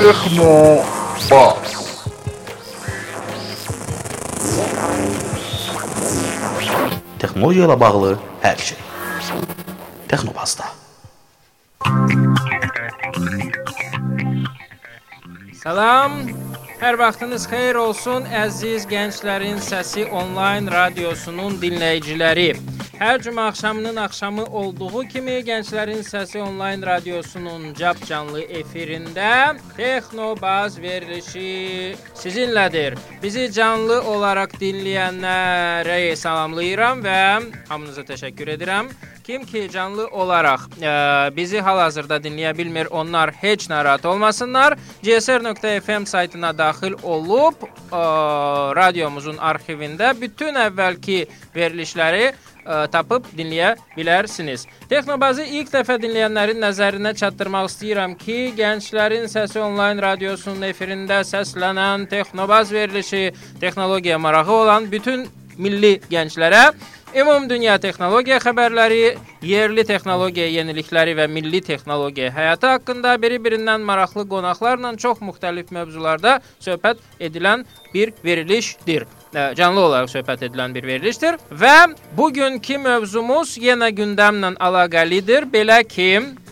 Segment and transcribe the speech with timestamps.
[0.00, 0.80] Texno
[1.28, 1.72] Bas.
[7.20, 8.78] texnologiya ilə bağlı hər şey.
[10.08, 10.70] Texnobazda.
[15.60, 16.16] Salam.
[16.80, 22.54] Hər vaxtınız xeyir olsun, əziz gənclərin səsi onlayn radiosunun dinləyiciləri.
[23.00, 31.96] Hər cümə axşamının axşamı olduğu kimi Gənclərin Səsi onlayn radiosunun cap canlı efirində Texnobaz verilişi
[32.12, 32.98] sizinlədir.
[33.22, 37.22] Bizi canlı olaraq dinləyənlərə salamlayıram və
[37.70, 38.92] hamınıza təşəkkür edirəm.
[39.24, 40.92] Kim ki canlı olaraq ə,
[41.32, 44.76] bizi hal-hazırda dinləyə bilmir, onlar heç narahat olmasınlar.
[45.02, 48.04] csr.fm saytına daxil olub ə,
[48.76, 51.24] radiomuzun arxivində bütün əvvəlki
[51.56, 52.32] verilişləri
[52.70, 54.66] ə, tapıb dinləyə bilərsiniz.
[54.92, 62.72] Texnobazı ilk dəfə dinləyənlərin nəzərinə çatdırmaq istəyirəm ki, Gənclərin Səsi onlayn radiosunun efirində səslənən Texnobaz
[62.72, 65.26] verilişi texnologiya marağı olan bütün
[65.58, 66.70] milli gənclərə
[67.10, 74.92] Ümum dünya texnologiya xəbərləri, yerli texnologiya yenilikləri və milli texnologiya həyatı haqqında bir-birindən maraqlı qonaqlarla
[75.04, 79.08] çox müxtəlif mövzularda söhbət edilən bir verilişdir.
[79.30, 81.74] Ə, Canlı olaraq söhbət edilən bir verilişdir və
[82.18, 85.46] bugünkü mövzumuz yenə gündəmlə əlaqəlidir.
[85.52, 86.08] Belə ki,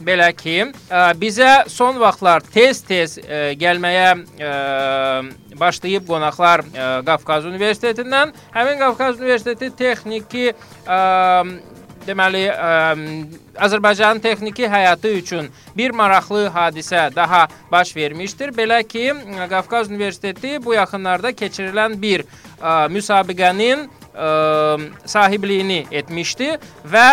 [0.06, 4.52] belə ki, ə, bizə son vaxtlar tez-tez ə, gəlməyə ə,
[5.58, 8.30] başlayıb qonaqlar ə, Qafqaz Universitetindən.
[8.54, 11.00] Həmin Qafqaz Universiteti texniki ə,
[12.08, 12.72] deməli ə,
[13.68, 18.54] Azərbaycanın texniki həyatı üçün bir maraqlı hadisə daha baş vermişdir.
[18.56, 19.12] Belə ki,
[19.50, 23.86] Qafqaz Universiteti bu yaxınlarda keçirilən bir ə, müsabiqənin
[24.18, 26.50] sahibliyini etmişdi
[26.92, 27.08] və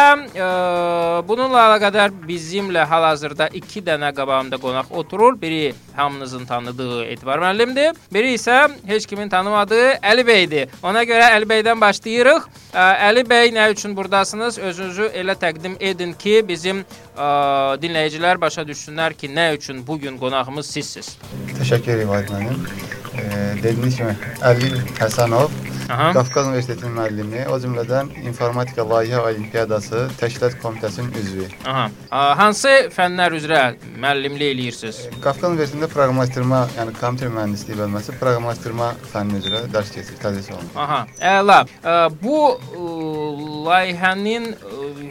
[1.28, 5.38] bununla əlaqədar bizimlə hal-hazırda 2 dənə qabağımda qonaq oturur.
[5.42, 7.96] Biri hamınızın tanıdığı Etibar müəllimdir.
[8.14, 10.74] Biri isə heç kimin tanımadığı Əli bəydir.
[10.84, 12.50] Ona görə Əli bəydən başlayırıq.
[12.76, 14.58] Əli bəy nə üçün burdasınız?
[14.60, 17.28] Özünüzü elə təqdim edin ki, bizim ə,
[17.82, 21.16] dinləyicilər başa düşsünlər ki, nə üçün bu gün qonağımız sizsiz.
[21.56, 22.68] Təşəkkür edirəm Vahid müəllim.
[23.16, 23.24] E,
[23.64, 26.12] dediyiniz kimi Əli Həsənov Aha.
[26.16, 31.48] Qafqaz Universitetinin müəllimi, o cümlədən informatika layihə olimpiyadası təşkilat komitəsinin üzvü.
[31.70, 31.86] Aha.
[32.40, 33.62] Hansı fənlər üzrə
[33.94, 35.04] müəllimlik eləyirsiniz?
[35.24, 40.72] Qafqaz Universitetində proqramlaşdırma, yəni kompüter mühəndisliyi bölməsi proqramlaşdırma fənni üzrə dərs keçir, tədris olunur.
[40.86, 41.02] Aha,
[41.36, 41.60] əla.
[41.84, 42.88] Ə, bu ə,
[43.70, 44.56] layihənin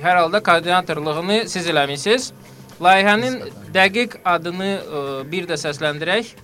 [0.02, 2.32] hər halda koordinatorluğunu siz eləmisiniz.
[2.82, 3.38] Layihənin
[3.74, 6.34] dəqiq adını ə, bir də səsləndirək.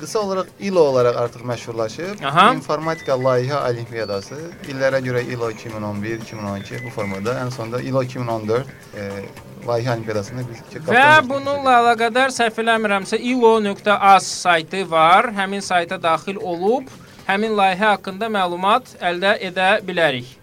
[0.00, 2.24] Qısa olaraq ILO olaraq artıq məşhurlaşıb.
[2.24, 2.46] Aha.
[2.54, 4.38] İnformatika layihə olimpiyadası
[4.70, 9.10] illərə görə ILO 2011, 2012 bu formada, ən sonunda ILO 2014 e,
[9.66, 15.32] layihə olimpiyadasında biz Və bununla əlaqədar səhv eləmirəmsə ilo.az saytı var.
[15.36, 16.90] Həmin sayta daxil olub
[17.28, 20.36] həmin layihə haqqında məlumat əldə edə bilərik.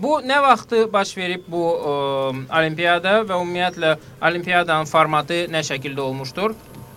[0.00, 1.92] Bu nə vaxtı baş verib bu ə,
[2.58, 3.94] olimpiyada və ümumiyyətlə
[4.28, 6.52] olimpiyadanın formatı nə şəkildə olmuşdur?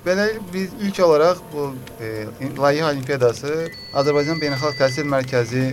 [0.06, 1.70] Belə biz ilk olaraq bu
[2.04, 2.26] e,
[2.60, 3.54] layihə olimpiyadası
[3.96, 5.70] Azərbaycan Beynəlxalq Təhsil Mərkəzi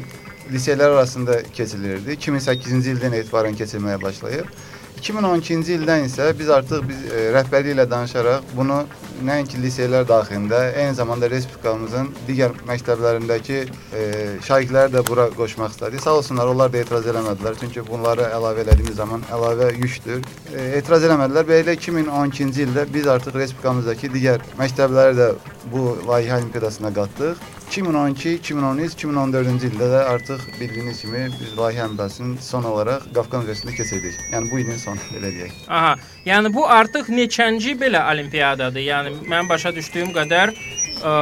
[0.53, 2.15] liseylər arasında keçirilirdi.
[2.15, 4.53] 2008-ci ildən etibarən keçirilməyə başlayıb.
[5.01, 8.83] 2012-ci ildən isə biz artıq biz e, rəhbərlik ilə danışaraq bunu
[9.25, 13.59] nəinki liseylər daxilində, eyni zamanda respublikamızın digər məktəblərindəki
[13.97, 14.03] e,
[14.45, 16.03] şagirdləri də bura qoşmaq istədik.
[16.05, 17.57] Sağ olsunlar, onlar da etiraz eləmədilər.
[17.63, 20.21] Çünki bunları əlavə elədiyimiz zaman əlavə yükdür.
[20.53, 21.49] E, etiraz eləmədilər.
[21.49, 25.33] Belə 2012-ci ildə biz artıq respublikamızdakı digər məktəbləri də
[25.73, 27.49] bu layihə olimpiyadasına qatdıq.
[27.71, 33.77] 2012, 2013, 2014-cü ildə də artıq bildiyiniz kimi biz layihə olimpiyadasını son olaraq Qafqaz Universitetində
[33.77, 34.17] keçirdik.
[34.33, 35.61] Yəni bu ilin sonu belə deyək.
[35.69, 35.93] Aha.
[36.27, 38.83] Yəni bu artıq neçənci belə olimpiyadadır?
[38.89, 41.15] Yəni mən başa düşdüyüm qədər ə,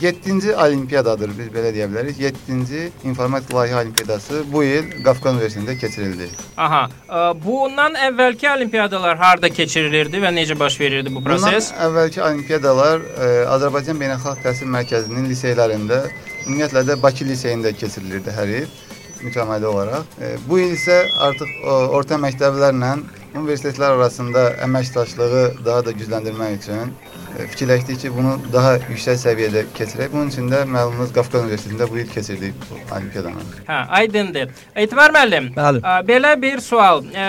[0.00, 2.18] 7-ci olimpiyadadır biz belə deyə bilərik.
[2.18, 6.28] 7-ci informatika layihə olimpiyadası bu il Qafqaz Universitetində keçirildi.
[6.56, 6.82] aha.
[7.08, 11.70] Ə, bundan əvvəlki olimpiyadalar harda keçirilirdi və necə baş verirdi bu proses?
[11.70, 16.02] Bundan əvvəlki olimpiyadalar e, Azərbaycan Beynəlxalq Təhsil Mərkəzinin liseylərində,
[16.46, 18.66] ümumiyyətlə də Bakı liseyində keçirilirdi hər il
[19.24, 20.04] mütəmadi olaraq.
[20.20, 22.96] E, bu il isə artıq orta məktəblərlə
[23.34, 30.10] universitetlər arasında əməkdaşlığı daha da gücləndirmək üçün e, fikirləşdik ki, bunu daha yüksək səviyyədə keçirək.
[30.12, 33.46] Bunun üçün də məlumunuz Qafqaz Universitetində bu il keçirdik bu olimpiyadanı.
[33.68, 34.52] Hə, aydındır.
[34.84, 35.50] Etibar müəllim.
[35.56, 35.82] Bəli.
[35.82, 37.04] ə, Belə bir sual.
[37.10, 37.28] Ə,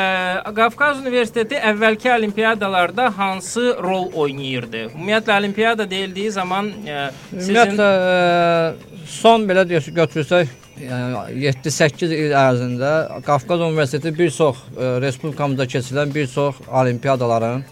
[0.58, 4.86] Qafqaz Universiteti əvvəlki olimpiyadalarda hansı rol oynayırdı?
[4.94, 12.34] Ümumiyyətlə olimpiyada deyildiyi zaman ə, sizin Ümumiyyətlə e, son belə deyək götürsək, yəni 7-8 il
[12.36, 12.92] ərzində
[13.26, 17.64] Qafqaz Universiteti bir çox e, respublikamızda keçirilən bir çox olimpiyadaların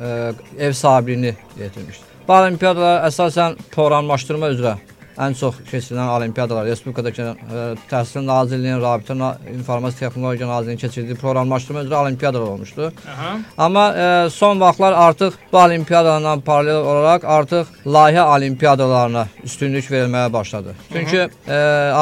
[0.00, 2.06] e, ev sahibliyini yetirmişdir.
[2.28, 4.76] Bu olimpiyadalar əsasən proqramlaşdırma üzrə
[5.20, 11.16] ən çox keçirilən olimpiyadalar Respublikada keçirilən e, Təhsil Nazirliyinin, Rabitə Na- İnformasiya Texnologiya Nazirliyinin keçirdiyi
[11.16, 12.92] proqramlaşdırma üzrə olimpiyadalar olmuşdu.
[13.14, 13.32] Aha.
[13.58, 20.74] Amma e, son vaxtlar artıq bu olimpiyadalarla paralel olaraq artıq layihə olimpiyadalarına üstünlük verilməyə başladı.
[20.92, 21.54] Çünki e,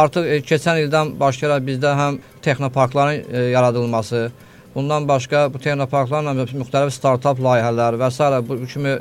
[0.03, 4.31] artıq e, keçən ildən başlayaraq bizdə həm texnoparkların e, yaradılması,
[4.79, 8.29] bundan başqa bu texnoparklarla müxtəlif startap layihələr və s.
[8.49, 8.95] bu kimi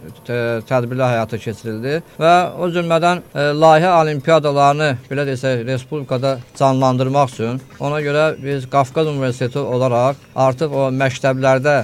[0.70, 8.02] tədbirlər həyata keçirildi və o cümlədən e, layihə olimpiyadalarını belə desək respublikada canlandırmaq üçün ona
[8.08, 11.78] görə biz Qafqaz Universiteti olaraq artıq o məktəblərdə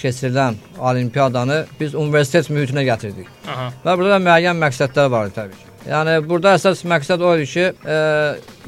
[0.00, 3.28] keçirilən olimpiyadanı biz universitet mühitinə gətirdik.
[3.48, 3.70] Aha.
[3.84, 5.73] Və burada da müəyyən məqsədlər var idi təbii ki.
[5.84, 7.96] Yəni burada əsas məqsəd o idi ki, e,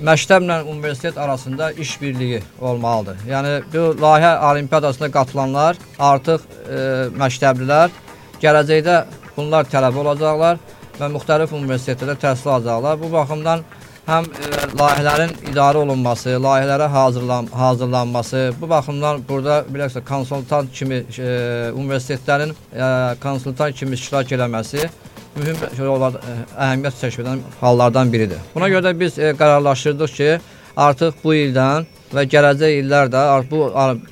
[0.05, 3.23] məktəblə universitet arasında iş birliyi olmalıdır.
[3.31, 6.83] Yəni bu layihə olimpiyadasına qatılanlar artıq e,
[7.17, 7.95] məktəblilər
[8.43, 8.99] gələcəkdə
[9.37, 10.61] bunlar tələbə olacaqlar
[11.01, 13.01] və müxtəlif universitetlərdə təhsil alacaqlar.
[13.01, 13.65] Bu baxımdan
[14.11, 21.33] həm e, layihələrin idarə olunması, layihələrə hazırlan hazırlanması, bu baxımdan burada bilirsən konsultant kimi e,
[21.73, 22.87] universitetlərin e,
[23.25, 24.91] konsultant kimi iştirak eləməsi
[25.37, 26.37] mühüm şey olar, ə,
[26.67, 28.43] əhəmiyyət kəşf edən hallardan biridir.
[28.55, 30.31] Buna görə də biz e, qərarlaşdırdıq ki,
[30.77, 33.65] artıq bu ildən və gələcək illərdə bu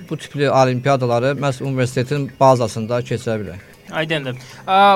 [0.09, 3.71] bu tipli olimpiyadaları məhz universitetin bazasında keçirə bilərik.
[3.95, 4.37] Aydındır.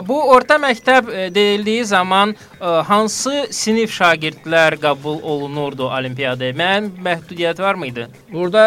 [0.09, 6.57] Bu orta məktəb ə, deyildiyi zaman ə, hansı sinif şagirdlər qəbul olunurdu olimpiyadaya?
[6.57, 8.09] Müəyyən məhdudiyyət var mıydı?
[8.33, 8.65] Burada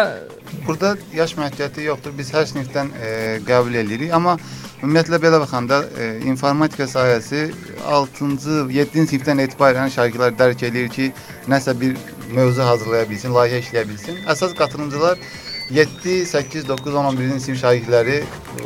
[0.66, 2.12] Burada yaş məhdudiyyəti yoxdur.
[2.18, 3.12] Biz hər sinifdən e,
[3.48, 4.36] qəbul edirik, amma
[4.82, 7.44] ümumiyyətlə belə baxanda e, informatika sahəsi
[7.86, 11.08] 6-cı, 7-ci sinifdən etibarən şagirdlər dərk eləyir ki,
[11.50, 11.94] nəsə bir
[12.34, 14.18] mövzu hazırlaya bilsin, layihə işləyə bilsin.
[14.34, 15.22] Əsas qatılımcılar
[15.70, 18.18] 7, 8, 9, 10, 11-ci sinif şagirdləri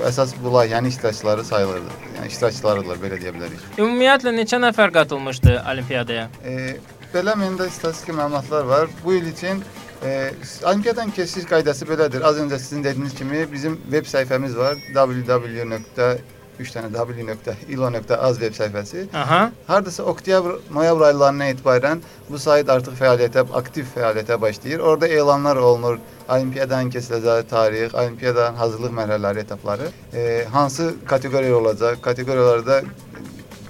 [0.09, 1.97] əsas bu layihənin iştirakçıları sayılırdı.
[2.17, 3.67] Yəni iştirakçılarıdırlar, belə deyə bilərik.
[3.77, 6.31] Ümumiyyətlə neçə nəfər qatılmışdı olimpiyadaya?
[6.43, 6.79] E,
[7.13, 8.89] belə məndə statistik məlumatlar var.
[9.05, 9.61] Bu il üçün
[10.05, 10.31] e,
[10.65, 12.23] olimpiyadanın keçiş qaydası belədir.
[12.23, 14.77] Az öncə sizin dediyiniz kimi bizim veb səhifəmiz var.
[14.95, 16.17] www.
[16.59, 19.07] 3 dənə w.ilo.az veb səhifəsi.
[19.13, 19.41] Aha.
[19.67, 22.01] Hardasa oktyabr, noyabr aylarından etibarən
[22.31, 24.81] bu sayt artıq fəaliyyətə, aktiv fəaliyyətə başlayır.
[24.81, 25.99] Orada elanlar olunur.
[26.29, 32.81] Olimpiyadanın keçiriləcəyi tarix, olimpiyadanın hazırlıq mərhələləri, etapları, e, hansı kateqoriya olacaq, kateqoriyalarda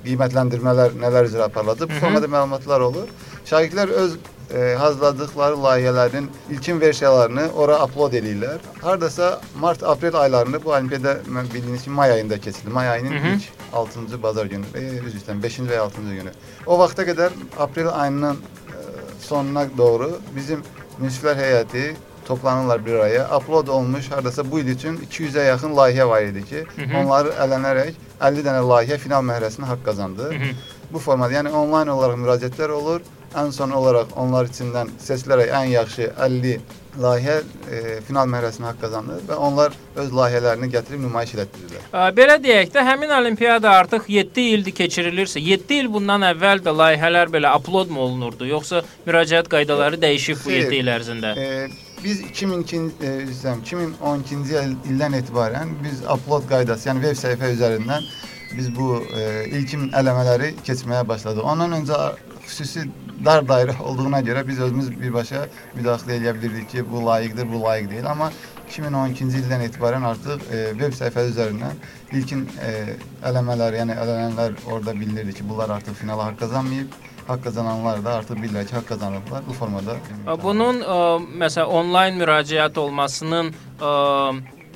[0.06, 1.90] qiymətləndirmələr nələr üzrə aparılacaq.
[1.90, 3.10] Bu formada məlumatlar olur.
[3.50, 4.16] Şagirdlər öz
[4.54, 8.58] e, hazırladıqları layihələrin ilkin versiyalarını ora upload edirlər.
[8.82, 12.70] Hardasa mart-aprel aylarında bu olimpiyada mən bildiyiniz kimi may ayında keçirildi.
[12.70, 13.28] May ayının Hı hı.
[13.28, 16.32] ilk 6-cı bazar günü, e, üzr istəyirəm, 5-ci və ya 6-cı günü.
[16.66, 18.78] O vaxta qədər aprel ayının e,
[19.20, 20.62] sonuna doğru bizim
[21.00, 21.94] münsiflər heyəti
[22.26, 23.36] toplanırlar bir araya.
[23.36, 26.96] Upload olmuş hardasa bu il üçün 200-ə yaxın layihə var idi ki, Hı hı.
[27.02, 30.30] onları ələnərək 50 dənə layihə final mərhələsinə haqq qazandı.
[30.32, 30.50] Hı hı.
[30.92, 33.00] Bu formada, yəni onlayn olaraq müraciətlər olur.
[33.36, 36.58] Ən son olaraq onlar içindən seçilərək ən yaxşı 50
[36.96, 37.34] layihə
[37.68, 41.82] e, final mərhələsinə haqq qazanır və onlar öz layihələrini gətirib nümayiş etdirirlər.
[41.92, 46.72] Ə, Belə deyək də, həmin olimpiyada artıq 7 ildir keçirilirsə, 7 il bundan əvvəl də
[46.78, 50.70] layihələr belə upload mu olunurdu, yoxsa müraciət qaydaları dəyişib bu Xeyr.
[50.72, 51.34] 7 il ərzində?
[51.36, 51.68] E,
[52.04, 58.08] biz 2002 e, üzrəm 2012-ci il- ildən etibarən biz upload qaydası, yəni veb səhifə üzərindən
[58.56, 61.44] biz bu e, ilkin eləmələri keçməyə başladıq.
[61.44, 62.00] Ondan öncə
[62.46, 62.86] xüsusi
[63.24, 65.46] dar dairə olduğuna görə biz özümüz birbaşa
[65.76, 68.30] müdaxilə edə bilirdik ki, bu layiqdir, bu layiq deyil, amma
[68.70, 71.82] 2012-ci ildən etibarən artıq e, veb səhifəsi üzərindən
[72.18, 72.96] ilkin e,
[73.30, 76.98] eləmələr, yəni ələnənlər orada bildirirdi ki, bunlar artıq finala haqq qazanmayıb.
[77.26, 79.46] Haqq qazananlar da artıq bilirlər ki, haqq qazanıblar.
[79.48, 79.96] Bu formada.
[80.42, 80.98] Bunun ə,
[81.42, 83.94] məsələn onlayn müraciət olmasının ə,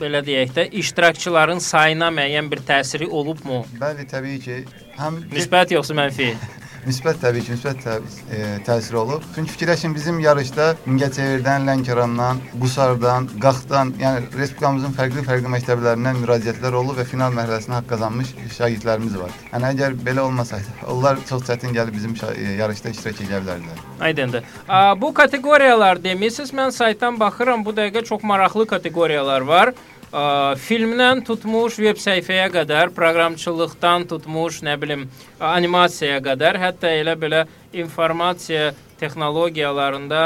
[0.00, 3.62] belə deyək də iştirakçıların sayına müəyyən bir təsiri olubmu?
[3.80, 4.64] Bəli, təbii ki,
[4.98, 6.32] həm Müsbət yoxsa mənfi?
[6.86, 7.96] müsbət təbii ki, müsbət tə
[8.32, 9.24] e, təsiri olub.
[9.34, 17.06] Çünki fikirləşin bizim yarışda Mingəçevirdən, Lənkərandan, Qusardan, Qaxdan, yəni respublikamızın fərqli-fərqli məktəblərindən müraciətlər olub və
[17.08, 19.36] final mərhələsinə haqq qazanmış şagirdlərimiz var.
[19.52, 23.86] Yəni əgər belə olmasaydı, onlar çox çətin gəlib bizim e, yarışda iştirak edə bilərdilər.
[24.00, 24.50] Aydındır.
[25.00, 29.74] Bu kateqoriyalar demisiniz, mən saytdan baxıram, bu dəqiqə çox maraqlı kateqoriyalar var.
[30.12, 30.22] Ə,
[30.60, 35.08] filmdən tutmuş veb səhifəyə qədər, proqramçılıqdan tutmuş, nə bilim,
[35.40, 40.24] animasiyaya qədər, hətta elə belə informasiya texnologiyalarında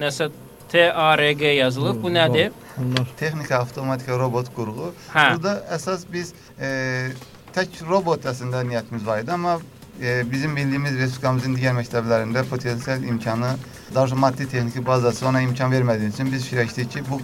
[0.00, 0.30] nəsə
[0.70, 2.02] TARG yazılıb.
[2.02, 2.52] Bu nədir?
[2.76, 4.92] Bunlar Texnika, avtomatika, robot qurğu.
[5.14, 5.26] Hə.
[5.34, 7.10] Burada əsas biz e,
[7.54, 9.58] tək robot əslində niyyətimiz var idi, amma
[10.00, 13.56] e, bizim bildiyimiz respublikamızın digər məktəblərində potensial imkanı
[13.94, 17.20] daha maddi texniki bazası ona imkan vermədiyi üçün biz fikirləşdik ki, bu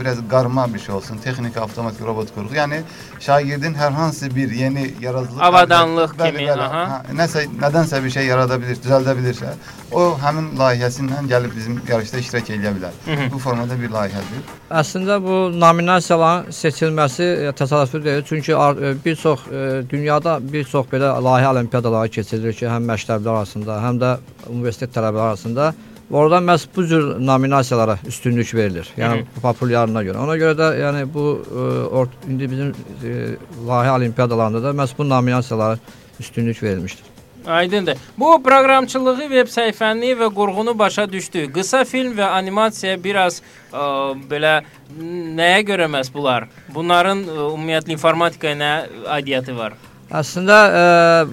[0.00, 1.18] biraz qarma bir şey olsun.
[1.24, 2.54] Texnika, avtomatik robot qurğu.
[2.54, 2.82] Yəni
[3.20, 6.60] şagirdin hər hansı bir yeni yaradıcılıq Avadanlıq Bəli, kimi, bəli.
[6.60, 7.02] aha.
[7.08, 9.54] Hə, nəsə nədənsə bir şey yarada bilir, düzəldə bilirsə,
[9.92, 12.96] o həmin layihəsi ilə gəlib bizim yarışda iştirak edə bilər.
[13.06, 13.30] Hı hı.
[13.32, 14.44] Bu formada bir layihədir.
[14.70, 18.24] Əslində bu nominasiyaların seçilməsi e, təsadüfi deyil.
[18.28, 23.40] Çünki e, bir çox e, dünyada bir çox belə layihə olimpiadaları keçirilir ki, həm məktəblər
[23.40, 24.16] arasında, həm də
[24.48, 25.72] universitet tələbələri arasında.
[26.10, 28.88] Orada məhz bu cür nominasiyalara üstünlük verilir.
[28.98, 30.18] Yəni populyarlığına görə.
[30.18, 31.68] Ona görə də yəni bu e,
[32.00, 32.72] ort indi bizim
[33.04, 33.36] e,
[33.68, 35.78] layihə olimpiadalarında da məhz bu nominasiyalara
[36.20, 37.04] üstünlük verilmişdir.
[37.46, 37.96] Aydındır.
[38.18, 41.54] Bu proqramçılığı, veb səhifəni və qurğunu başa düşdük.
[41.54, 43.38] Qısa film və animasiya biraz
[43.72, 44.58] ə, belə
[44.98, 46.48] n- nəyə görə məhz bunlar?
[46.74, 48.72] Bunların ə, ümumiyyətlə informatikaya nə
[49.16, 49.72] aidiyyəti var?
[50.10, 50.78] Əslində e,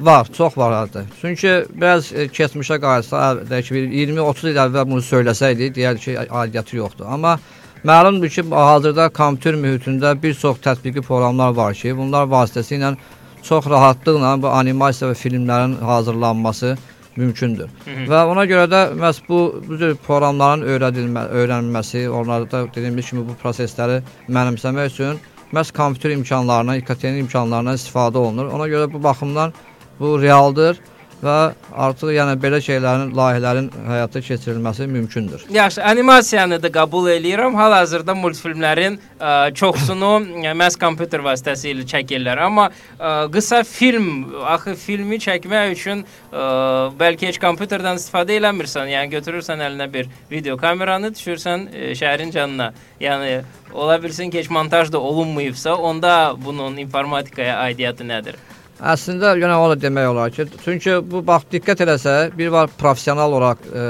[0.06, 1.02] var, çox var hətta.
[1.22, 7.08] Çünki biraz e, keçmişə deyək ki, 20-30 il əvvəl bunu söyləsəydik, deyərdik ki, aidiyyəti yoxdur.
[7.10, 7.40] Amma
[7.88, 12.94] məlumdur ki, hazırda kompüter mühitində bir çox tətbiqi proqramlar var ki, bunlar vasitəsilə
[13.48, 16.76] çox rahatlıqla bu animasiya və filmlərin hazırlanması
[17.18, 17.70] mümkündür.
[17.86, 18.06] Hı hı.
[18.12, 23.34] Və ona görə də məhz bu bu cür proqramların öyrədilmə, öyrənilməsi, onlarda dediyimiz kimi bu
[23.42, 25.18] prosesləri mənimsəmək üçün
[25.54, 28.52] məhz kompüter imkanlarından, İKT-nin imkanlarından istifadə olunur.
[28.52, 29.54] Ona görə bu baxımdan
[30.00, 30.80] bu realdır
[31.24, 31.36] və
[31.74, 35.46] artıq yəni belə şeylərin, layihələrin həyata keçirilməsi mümkündür.
[35.54, 37.58] Yaxşı, animasiyanı da qəbul eləyirəm.
[37.58, 40.12] Hal-hazırda multfilmlərin ə, çoxsunu
[40.44, 42.42] ə, məhz kompüter vasitəsilə çəkirlər.
[42.46, 44.10] Amma ə, qısa film,
[44.46, 46.44] axı filmi çəkmək üçün ə,
[47.00, 48.92] bəlkə heç kompüterdən istifadə eləmirsən.
[48.94, 52.72] Yəni götürürsən əlinə bir video kameranı, düşürsən ə, şəhərin canına.
[53.02, 53.42] Yəni
[53.74, 56.14] ola bilsin ki, heç montaj da olunmayıbsa, onda
[56.46, 58.38] bunun informatikaya aidiyyəti nədir?
[58.78, 63.34] Əslində yenə o da demək olar ki, çünki bu bax diqqət eləsə, bir var professional
[63.34, 63.86] olaraq e,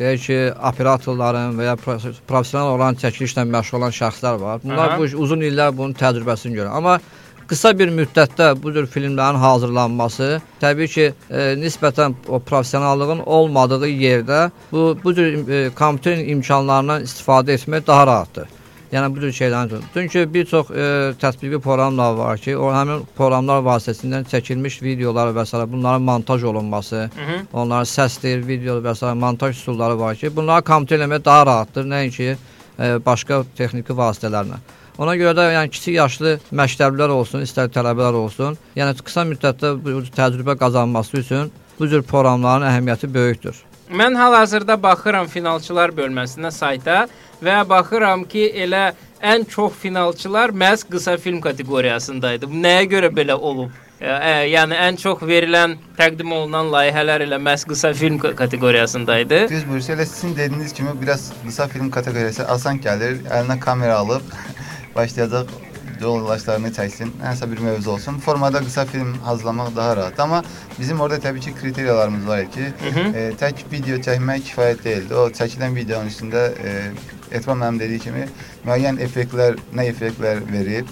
[0.00, 0.38] deyək ki,
[0.70, 4.64] operatorların və ya pro- professional olan çəkilişlə məşğul olan şəxslər var.
[4.64, 4.98] Bunlar Aha.
[4.98, 6.72] bu uzun illər bunun təcrübəsini görür.
[6.74, 6.98] Amma
[7.46, 14.50] qısa bir müddətdə bu cür filmlərin hazırlanması təbii ki, e, nisbətən o professionallığın olmadığı yerdə
[14.72, 18.50] bu bu cür e, kompüterin imkanlarından istifadə etmək daha rahatdır.
[18.94, 19.84] Yəni bu cür şeylərin üçün.
[19.94, 20.84] Çünki bir çox e,
[21.22, 25.58] tətbiqi proqramlar var ki, o həmin proqramlar vasitəsilə çəkilmiş videolar və s.
[25.72, 27.40] bunların montaj olunması, Hı -hı.
[27.52, 29.14] onların səsdir, video və s.
[29.14, 32.36] montaj üsulları var ki, bunları kompüter eləmək daha rahatdır, nəinki
[32.78, 34.62] e, başqa texniki vasitələrlə.
[34.98, 40.02] Ona görə də yəni kiçik yaşlı məktəblilər olsun, istər tələbələr olsun, yəni qısa müddətdə bu
[40.16, 43.73] təcrübə qazanması üçün bu cür proqramların əhəmiyyəti böyükdür.
[43.90, 47.04] Mən hal-hazırda baxıram finalçılar bölməsinə sayta
[47.44, 48.84] və baxıram ki, elə
[49.20, 52.48] ən çox finalçılar məhz qısa film kateqoriyasındaydı.
[52.48, 53.74] Nəyə görə belə olub?
[54.00, 59.48] Ə, ə, yəni ən çox verilən, təqdim olunan layihələr elə məhz qısa film ka- kateqoriyasındaydı.
[59.52, 63.20] Düz buyursa elə sizin dediyiniz kimi biraz qısa film kateqoriyası asan gəlir.
[63.28, 64.22] Əlinə kamera alıb
[64.96, 65.52] başlayacaq
[66.00, 67.12] yoldaşlarını çəksin.
[67.22, 68.18] Nəsə bir mövzu olsun.
[68.18, 70.20] Formada qısa film hazırlamaq daha rahat.
[70.20, 70.42] Amma
[70.78, 73.16] bizim orada təbii ki kriteriyalarımız var ki, Hı hı.
[73.18, 75.14] e, tək video çəkmək kifayət deyildi.
[75.14, 76.92] O çəkilən videonun üstündə e,
[77.34, 78.26] Etman mənim dediyi kimi
[78.66, 80.90] müəyyən effektlər, nə effektlər verib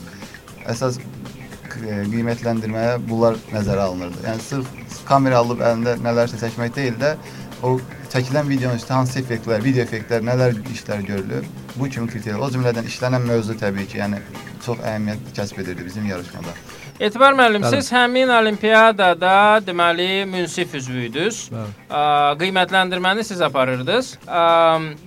[0.67, 4.25] əsas e, qiymətləndirməyə bunlar nəzərə alınırdı.
[4.27, 4.67] Yəni sırf
[5.07, 7.15] kamera alıb əlində nələrsə çəkmək deyil də
[7.63, 7.77] o
[8.13, 11.45] çəkilən videonun üstə hansı effektlər, video effektlər, nələr işlər görülüb,
[11.77, 12.49] bu kimi kriteriyalar.
[12.49, 14.19] O cümlədən işlənən mövzu təbii ki, yəni
[14.65, 16.55] çox əhəmiyyət kəsb edirdi bizim yarışmada.
[17.03, 17.81] Etibar müəllim, Bəli.
[17.81, 21.39] siz həmin olimpiyadada deməli münsif üzvü idiniz.
[21.91, 24.13] Qiymətləndirməni siz aparırdınız.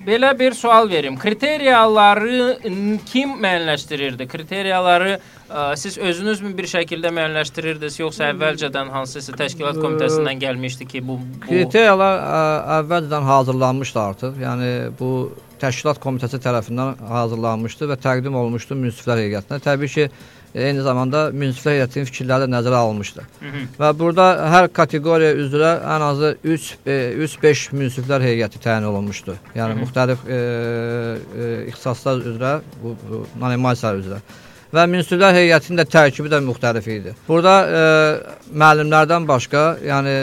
[0.07, 1.15] Belə bir sual verim.
[1.19, 2.57] Kriteriyaları
[3.12, 4.27] kim müəyyənləşdirirdi?
[4.27, 11.19] Kriteriyaları ə, siz özünüzmü bir şəkildə müəyyənləşdirirdiniz, yoxsa əvvəlcədən hansısa təşkilat komitəsindən gəlmişdi ki, bu,
[11.21, 12.43] bu Kriteriyalar ə,
[12.81, 14.39] əvvəldən hazırlanmışdı artıq.
[14.43, 15.12] Yəni bu
[15.62, 19.59] təşkilat komitəsi tərəfindən hazırlanmışdı və təqdim olunmuşdu münsiflər heyətinə.
[19.63, 20.07] Təbii ki,
[20.55, 23.25] eyni zamanda münsiflər heyətinin fikirləri də nəzərə alınmışdı.
[23.41, 23.63] Hı -hı.
[23.79, 29.38] Və burada hər kateqoriya üzrə ən azı 3 3-5 münsiflər heyəti təyin olunmuşdu.
[29.55, 29.83] Yəni Hı hı.
[29.83, 30.39] müxtəlif e,
[31.43, 34.19] e, ixtisaslar üzrə, bu, bu animasiya üzrə.
[34.74, 37.15] Və münsiflər heyətinin də tərkibi də müxtəlif idi.
[37.27, 37.83] Burada e,
[38.53, 40.15] müəllimlərdən başqa, yəni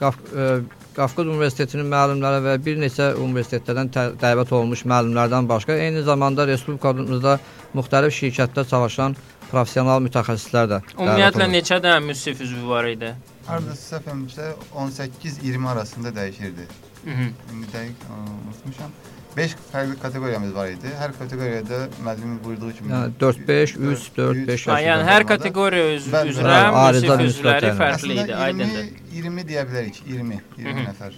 [0.00, 0.60] e,
[0.94, 3.88] Qafqaz Universitetinin müəllimləri və bir neçə universitetlərdən
[4.20, 7.38] dəvət olunmuş müəllimlərdən başqa eyni zamanda respublikamızda
[7.74, 9.16] müxtəlif şirkətdə çalışan
[9.50, 13.10] professional mütəxəssislər də Ümumiyyətlə neçə dənə müsif üzvü var idi?
[13.48, 14.52] Hardasa səhvimsə
[14.84, 16.68] 18-20 arasında dəyişirdi.
[17.04, 17.34] Mhm.
[17.52, 18.94] İndi dəqiq unutmuşam.
[19.36, 20.90] 5 fərqli kateqoriyamız var idi.
[21.00, 26.06] Hər kateqoriyada müəllimin buyurduğu kimi Yəni 4-5, 3, 4, 5 Ha, yəni hər kateqoriya üz
[26.12, 26.80] Bəli, üzrə bəli.
[26.84, 27.78] Ayrıca müsif müsbət üzvləri yəni.
[27.82, 28.86] fərqli idi, Aslında 20, aydındır.
[29.12, 30.02] 20 deyə bilərik.
[30.06, 30.86] 20, 20 Mhm.
[30.90, 31.12] nəfər.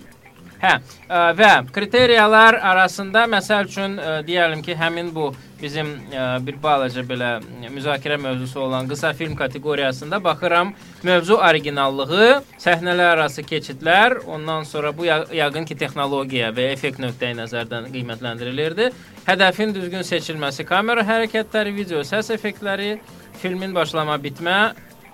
[0.56, 5.26] Hə, ə, və kriteriyalar arasında məsəl üçün ə, deyəlim ki, həmin bu
[5.60, 7.34] bizim ə, bir balaca belə
[7.74, 10.72] müzakirə mövzusu olan qısa film kateqoriyasında baxıram,
[11.04, 12.30] mövzu orijinallığı,
[12.62, 18.90] səhnələr arası keçidlər, ondan sonra bu ya- yəqin ki, texnologiya və effekt nöqteyi nəzərdən qiymətləndirilirdi.
[19.28, 22.94] Hədəfin düzgün seçilməsi, kamera hərəkətləri, video, səs effektləri,
[23.42, 24.60] filmin başlama, bitmə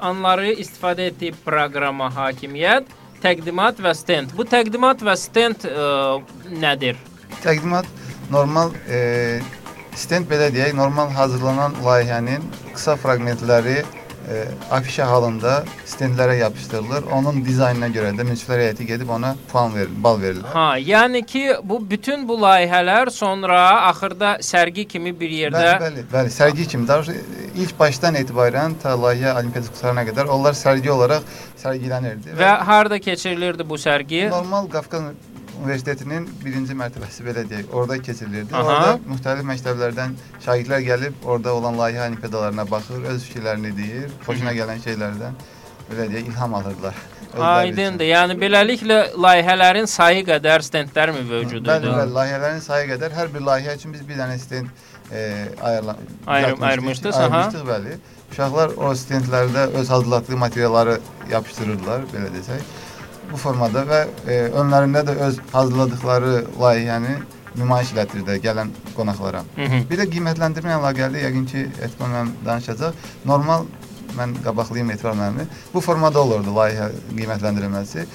[0.03, 2.87] anları istifadə etdiyi proqrama hakimiyyət,
[3.23, 4.35] təqdimat və stend.
[4.37, 6.21] Bu təqdimat və stend ə,
[6.63, 6.99] nədir?
[7.43, 7.89] Təqdimat
[8.33, 9.41] normal e,
[9.99, 13.83] stent belə deyək, normal hazırlanan layihənin qısa fraqmentləri
[14.29, 17.09] e, afişa halında stendlərə yapışdırılır.
[17.13, 20.53] Onun dizaynına görə də münsiflər heyəti gedib ona puan verir, bal verirlər.
[20.55, 26.05] Ha, yəni ki, bu bütün bu layihələr sonra axırda sərgi kimi bir yerdə Bəli, bəli,
[26.13, 26.89] bəli, sərgi kimi.
[26.89, 27.13] Daha doğrusu
[27.65, 31.23] ilk başdan etibarən ta layihə olimpiyada qutarına qədər onlar sərgi olaraq
[31.63, 32.37] sərgilənirdi.
[32.39, 34.29] və harda keçirilirdi bu sərgi?
[34.31, 35.03] normal Qafqaz
[35.63, 38.55] Universitetinin birinci mərtəbəsi belə deyək, orada keçirilirdi.
[38.55, 38.63] Aha.
[38.63, 40.15] Orada müxtəlif məktəblərdən
[40.45, 45.37] şagirdlər gəlib orada olan layihə olimpiyadalarına baxır, öz fikirlərini deyir, xoşuna gələn şeylərdən
[45.91, 46.93] belə deyək ilham üçün.
[47.41, 48.05] Aydındır.
[48.11, 51.95] Yəni beləliklə layihələrin sayı qədər stendlər mi mövcud Bəli, idi?
[51.97, 54.69] bəli, layihələrin sayı qədər hər bir layihə üçün biz bir dənə stend
[55.13, 56.69] e, ayırla Ayrım- aha.
[56.73, 57.97] ayırmışdıq, bəli.
[58.33, 60.99] Uşaqlar o stendlərdə öz hazırlatdığı materialları
[61.31, 62.61] yapışdırırdılar, belə desək.
[63.33, 67.15] Bu formada və e, önlərində də öz hazırladıkları layihəni
[67.57, 69.41] nümayiş elətdirirlər gələn qonaqlara.
[69.57, 69.81] Hı -hı.
[69.91, 72.93] Bir də qiymətləndirmə ilə əlaqəli yəqin ki, Etman müəllim danışacaq.
[73.25, 73.65] Normal
[74.19, 75.47] mən qabaqlayım Etibar müəllimi.
[75.75, 78.07] Bu formada olurdu layihə qiymətləndirilməsi.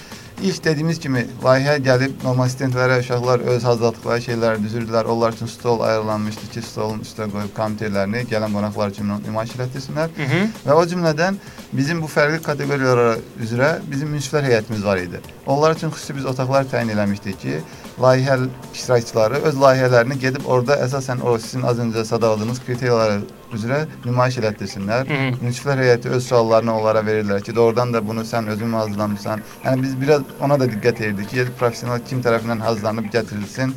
[0.41, 5.07] İlk dediyimiz kimi layihə gəlib normal stendlərə uşaqlar öz hazırladıkları şeyləri düzürdülər.
[5.09, 10.13] Onlar üçün stol ayrılanmışdı ki, stolun üstə qoyub kompüterlərini gələn qonaqlar üçün nümayiş elətdirsinlər.
[10.17, 10.43] Hı -hı.
[10.67, 11.39] Və o cümlədən
[11.73, 15.21] bizim bu fərqli kateqoriyalara üzrə bizim münsiflər heyətimiz var idi.
[15.45, 17.57] Onlar üçün xüsusi biz otaqlar təyin eləmişdik ki,
[18.01, 18.37] layihə
[18.73, 23.19] iştirakçıları öz layihələrini gedib orada əsasən o sizin az öncə sadaladığınız kriteriyalar
[23.55, 25.11] üzrə nümayiş elətdirsinlər.
[25.41, 29.43] Münsiflər heyəti öz suallarını onlara verirlər ki, doğrudan da bunu sən özün hazırlamısan?
[29.65, 33.73] Yəni biz biraz ona da diqqət edirdik ki, professional kim tərəfindən hazırlanıb gətirilsin,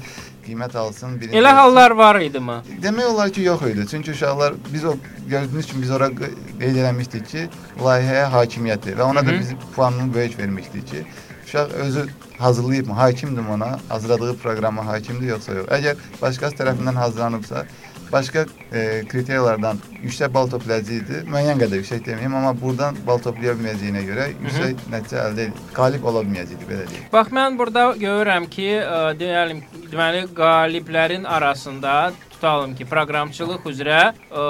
[0.46, 1.38] qiymət alsın, birinci.
[1.38, 2.60] Elə hallar var idimi?
[2.82, 3.86] Demək olar ki, yox idi.
[3.90, 4.94] Çünki uşaqlar biz o
[5.28, 7.48] gördüyünüz kimi biz ora qeyd eləmişdik ki,
[7.84, 9.38] layihəyə hakimiyyəti və ona Hı da -hı.
[9.40, 11.04] biz puanını böyük vermişdik ki,
[11.46, 15.66] uşaq özü hazırlayıbmı, hakimdir ona, hazırladığı proqrama hakimdir yoxsa yox.
[15.66, 17.66] Əgər başqası tərəfindən hazırlanıbsa,
[18.12, 21.24] başqa e, kriteriyalardan yüksək bal toplayacaqdı.
[21.30, 25.46] Müəyyən qədər yüksək deməyim, amma buradan bal toplaya bilməyəcəyinə görə yüksək nəticə əldə
[25.76, 27.06] qalib ola bilməyəcəkdi belə deyək.
[27.12, 34.46] Bax mən burada görürəm ki, ə, deyəlim, deməli qaliblərin arasında tutalım ki, proqramçılıq üzrə ə,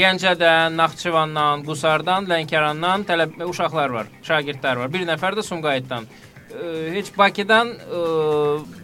[0.00, 4.92] Gəncədən, Naxçıvandan, Qusardan, Lənkərandan tələb uşaqlar var, şagirdlər var.
[4.92, 6.06] Bir nəfər də Sumqayıtdan.
[6.54, 8.04] Ə, heç Bakıdan ə,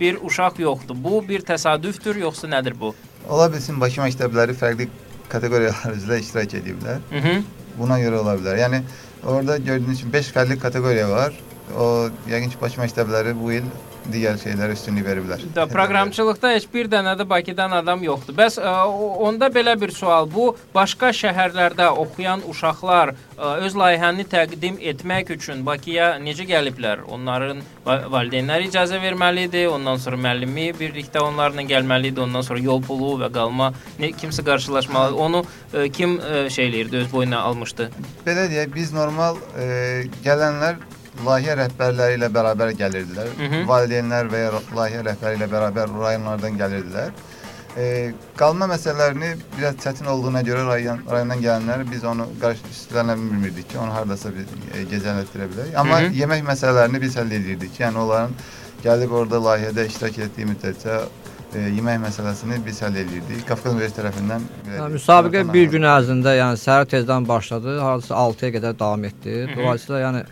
[0.01, 0.99] bir uşaq yoxdur.
[0.99, 2.95] Bu bir təsadüfdür, yoxsa nədir bu?
[3.29, 4.89] Ola bilsin Bakı məktəbləri fərqli
[5.31, 7.01] kateqoriyalar üzrə iştirak ediblər.
[7.13, 7.45] Mhm.
[7.79, 8.59] Buna görə ola bilər.
[8.59, 8.83] Yəni
[9.25, 11.37] orada gördüyünüz kimi 5 fərqli kateqoriya var.
[11.77, 13.69] O yəqin ki, Bakı məktəbləri bu il
[14.13, 15.43] digər şeylərə üstünlük veriblər.
[15.55, 18.35] Da proqramçılıqda heç bir dənə də Bakıdan adam yoxdur.
[18.39, 24.27] Bəs ə, o- onda belə bir sual, bu başqa şəhərlərdə oxuyan uşaqlar ə, öz layihəni
[24.31, 27.05] təqdim etmək üçün Bakıya necə gəliblər?
[27.09, 33.17] Onların va- valideynləri icazə verməlidir, ondan sonra müəllimi birlikdə onlarla gəlməlidir, ondan sonra yol pulu
[33.25, 35.17] və qalma ne, kimsə qarşılaşmalı.
[35.17, 37.91] Onu ə, kim ə, şey eləyirdi, öz boynuna almışdı.
[38.27, 40.77] Belə deyək, biz normal e, gələnlər
[41.27, 43.29] layihə rəhbərləri ilə bərabər gəlirdilər.
[43.39, 43.61] Hı hı.
[43.69, 47.13] Valideynlər və ya layihə rəhbəri ilə bərabər rayonlardan gəlirdilər.
[47.79, 49.29] E, qalma məsələlərini
[49.59, 54.49] biraz çətin olduğuna görə rayon rayondan gələnlər biz onu qarşılaşdıra bilmirdik ki, onu hardasa bir
[54.75, 55.77] e, gecələtdirə bilərik.
[55.79, 56.17] Amma Hı hı.
[56.19, 57.79] yemək məsələlərini biz həll edirdik.
[57.81, 58.35] Yəni onların
[58.85, 60.99] gəlib orada layihədə iştirak etdiyi müddətcə
[61.55, 63.47] e, yemək məsələsini biz həll edirdik.
[63.47, 68.79] Qafqaz Universiteti tərəfindən Yəni, müsabiqə bir gün ərzində, yəni səhər tezdən başladı, hardasa 6-ya qədər
[68.83, 69.47] davam etdi.
[69.57, 70.25] Dolayısıyla yəni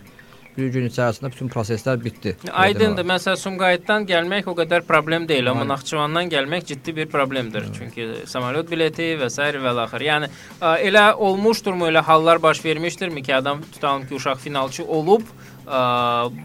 [0.59, 2.35] bir gün içərisində bütün proseslər bitdi.
[2.53, 3.07] Aydındır.
[3.09, 5.66] Məsələn, Sumqayıtdan gəlmək o qədər problem deyil, amma.
[5.73, 7.68] Naxçıvandan gəlmək ciddi bir problemdir.
[7.79, 9.51] Çünki samolyot bileti və s.
[9.64, 10.07] və axır.
[10.11, 15.27] Yəni ə, elə olmuşdurmu, elə hallar baş vermişdirmi ki, adam tutalım ki, uşaq finalçı olub,
[15.66, 15.83] ə, ə,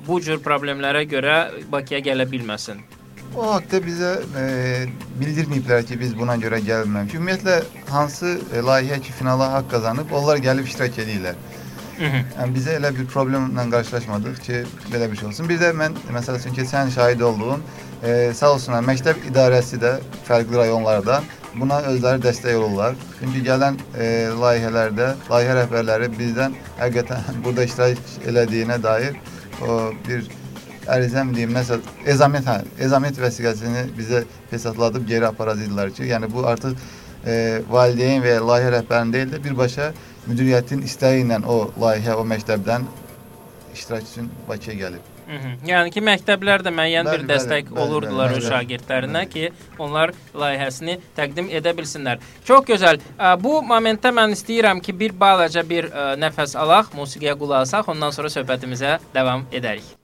[0.07, 1.39] bu cür problemlərə görə
[1.71, 2.83] Bakıya gələ bilməsin?
[3.33, 4.43] O haqda bizə e,
[5.17, 7.17] bildirməyiblər ki, biz buna görə gəlməmişik.
[7.17, 7.55] Ümumiyyətlə
[7.89, 11.39] hansı e, layihə ki, finala haqq qazanıb, onlar gəlib iştirak edirlər.
[11.99, 15.49] Yəni bizə elə bir problemlə qarşılaşmadıq ki, belə bir şey olsun.
[15.49, 17.59] Bir də mən məsəl üçün keçən şahid olduğum
[18.03, 19.91] e, sağ olsunlar məktəb idarəsi də
[20.25, 21.21] fərqli rayonlarda
[21.59, 22.95] buna özləri dəstək olurlar.
[23.19, 24.07] Çünki gələn e,
[24.41, 29.19] layihələrdə layihə rəhbərləri bizdən həqiqətən burada iştirak elədiyinə dair
[29.61, 30.25] o bir
[30.93, 31.77] ərizəm deyim, nəsə
[32.09, 36.73] ezamiyyət, hə, ezamiyyət vəsiqəsini bizə hesabladıb geri aparacaqlar ki, yəni bu artıq
[37.23, 39.91] e, valideyn və ya layihə rəhbərinin deyil də birbaşa
[40.27, 42.85] müdiriyyətin istəyi ilə o layihə o məktəbdən
[43.73, 45.09] iştirak üçün Bakıya gəlib.
[45.27, 45.51] Hı -hı.
[45.67, 48.49] Yəni ki, məktəblər də müəyyən Bəli, bir bəli, dəstək bəli, olurdular bəli, bəli.
[48.51, 52.17] şagirdlərinə ki, onlar layihəsini təqdim edə bilsinlər.
[52.43, 52.99] Çox gözəl.
[53.39, 55.89] Bu momentdə mən istəyirəm ki, bir balaca bir
[56.23, 60.02] nəfəs alaq, musiqiyə qulaq asaq, ondan sonra söhbətimizə davam edərik.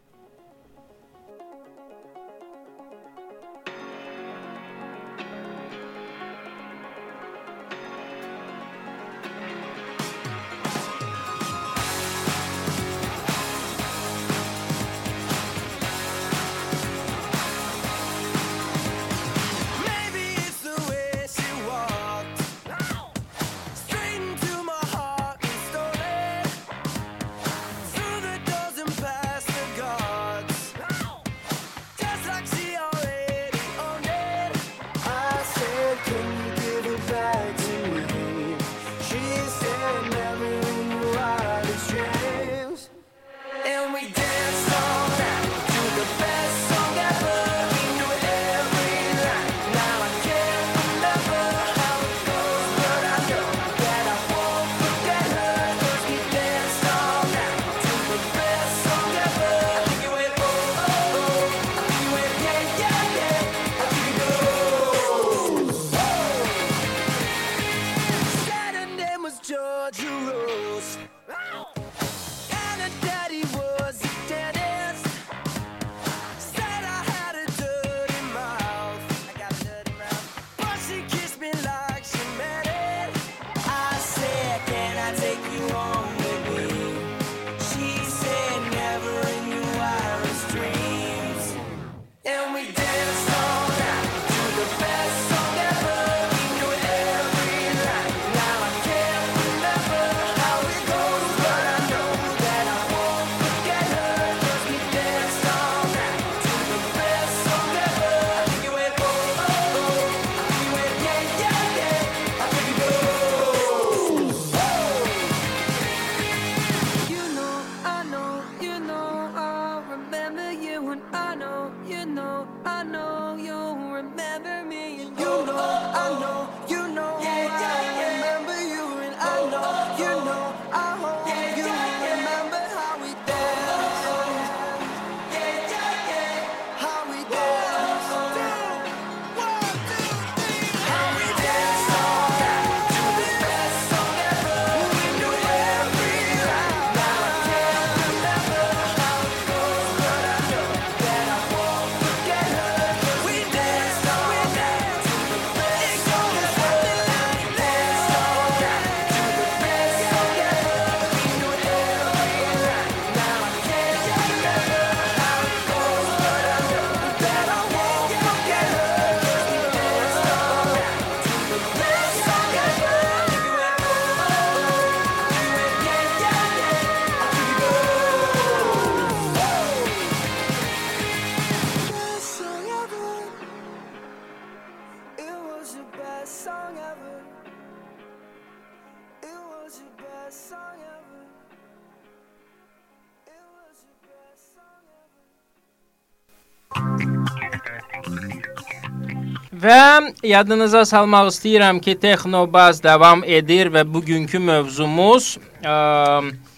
[199.60, 205.74] Və yadınıza salmaq istəyirəm ki, Texnobaz davam edir və bugünkü mövzumuz ə,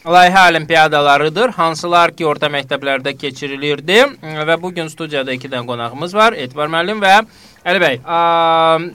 [0.05, 1.55] layihə olimpiadalarıdır.
[1.57, 6.37] Hansılar ki, orta məktəblərdə keçirilirdi və bu gün studiyada 2 dənə qonağımız var.
[6.37, 7.15] Etibar müəllim və
[7.65, 7.99] Əli bəy.
[8.05, 8.21] Ə,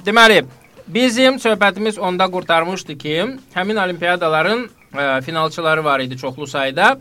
[0.06, 0.40] deməli,
[0.86, 3.16] bizim söhbətimiz onda qurtarmışdı ki,
[3.58, 6.94] həmin olimpiadaların ə, finalçıları var idi çoxlu sayda.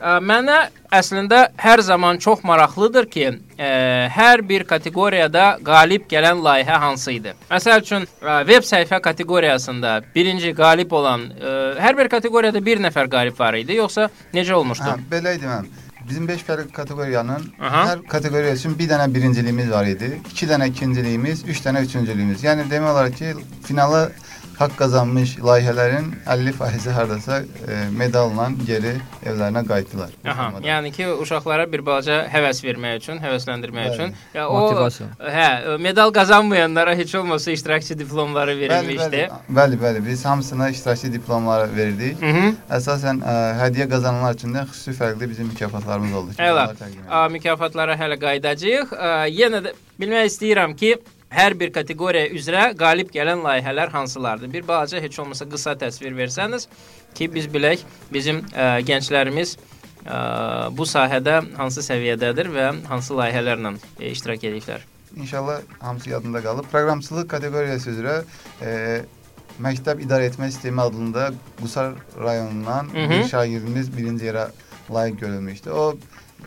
[0.00, 3.26] Mənə əslində hər zaman çox maraqlıdır ki,
[3.60, 3.68] ə,
[4.14, 7.34] hər bir kateqoriyada qalib gələn layihə hansı idi?
[7.50, 11.52] Məsəl üçün, ə, veb səhifə kateqoriyasında birinci qalib olan ə,
[11.84, 14.88] hər bir kateqoriyada bir nəfər qalib var idi, yoxsa necə olmuşdu?
[14.88, 15.68] Hə, belə idi mən.
[16.08, 17.82] Bizim 5 fərqli kateqoriyanın Aha.
[17.90, 20.14] hər kateqoriya üçün bir dənə birinciliyimiz var idi.
[20.32, 22.40] 2 dənə ikinciliyimiz, 3 dənə üçüncülüyümüz.
[22.44, 23.34] Yəni demək olar ki,
[23.68, 24.08] finala
[24.60, 28.92] haqq qazanmış layihələrin 50% hardasa e, medalla geri
[29.24, 30.10] evlərinə qayıtdılar.
[30.28, 33.94] Aha, yəni ki, uşaqlara bir balaca həvəs vermək üçün, həvəsləndirmək Bəli.
[33.94, 34.14] üçün.
[34.34, 35.08] Ya o Motivasiya.
[35.36, 39.16] hə, medal qazanmayanlara heç olmasa iştirakçı diplomları Bəli, verilmişdi.
[39.16, 40.06] bəli, bəli, bəli.
[40.06, 42.22] Biz hamısına iştirakçı diplomları verdik.
[42.22, 42.54] Hı -hı.
[42.70, 46.30] Əsasən ə, hədiyyə qazananlar üçün də xüsusi fərqli bizim mükafatlarımız oldu.
[46.30, 47.28] ki, Əla.
[47.30, 48.92] mükafatlara hələ qayıdacağıq.
[48.92, 50.98] A, Yenə də bilmək istəyirəm ki,
[51.30, 54.52] hər bir kateqoriya üzrə qalib gələn layihələr hansılardır?
[54.52, 56.68] Bir balaca heç olmasa qısa təsvir versəniz
[57.14, 64.10] ki, biz bilək bizim ə, gənclərimiz ə, bu sahədə hansı səviyyədədir və hansı layihələrlə ə,
[64.10, 64.86] iştirak ediblər.
[65.16, 66.64] İnşallah hamısı yadında qalıb.
[66.70, 68.12] Proqramçılıq kateqoriyası üzrə
[68.62, 68.74] e,
[69.58, 73.10] məktəb idarə etmə sistemi adında Qusar rayonundan Hı hı.
[73.10, 74.48] bir şagirdimiz birinci yerə
[74.94, 75.70] layiq görülmüşdü.
[75.70, 75.96] O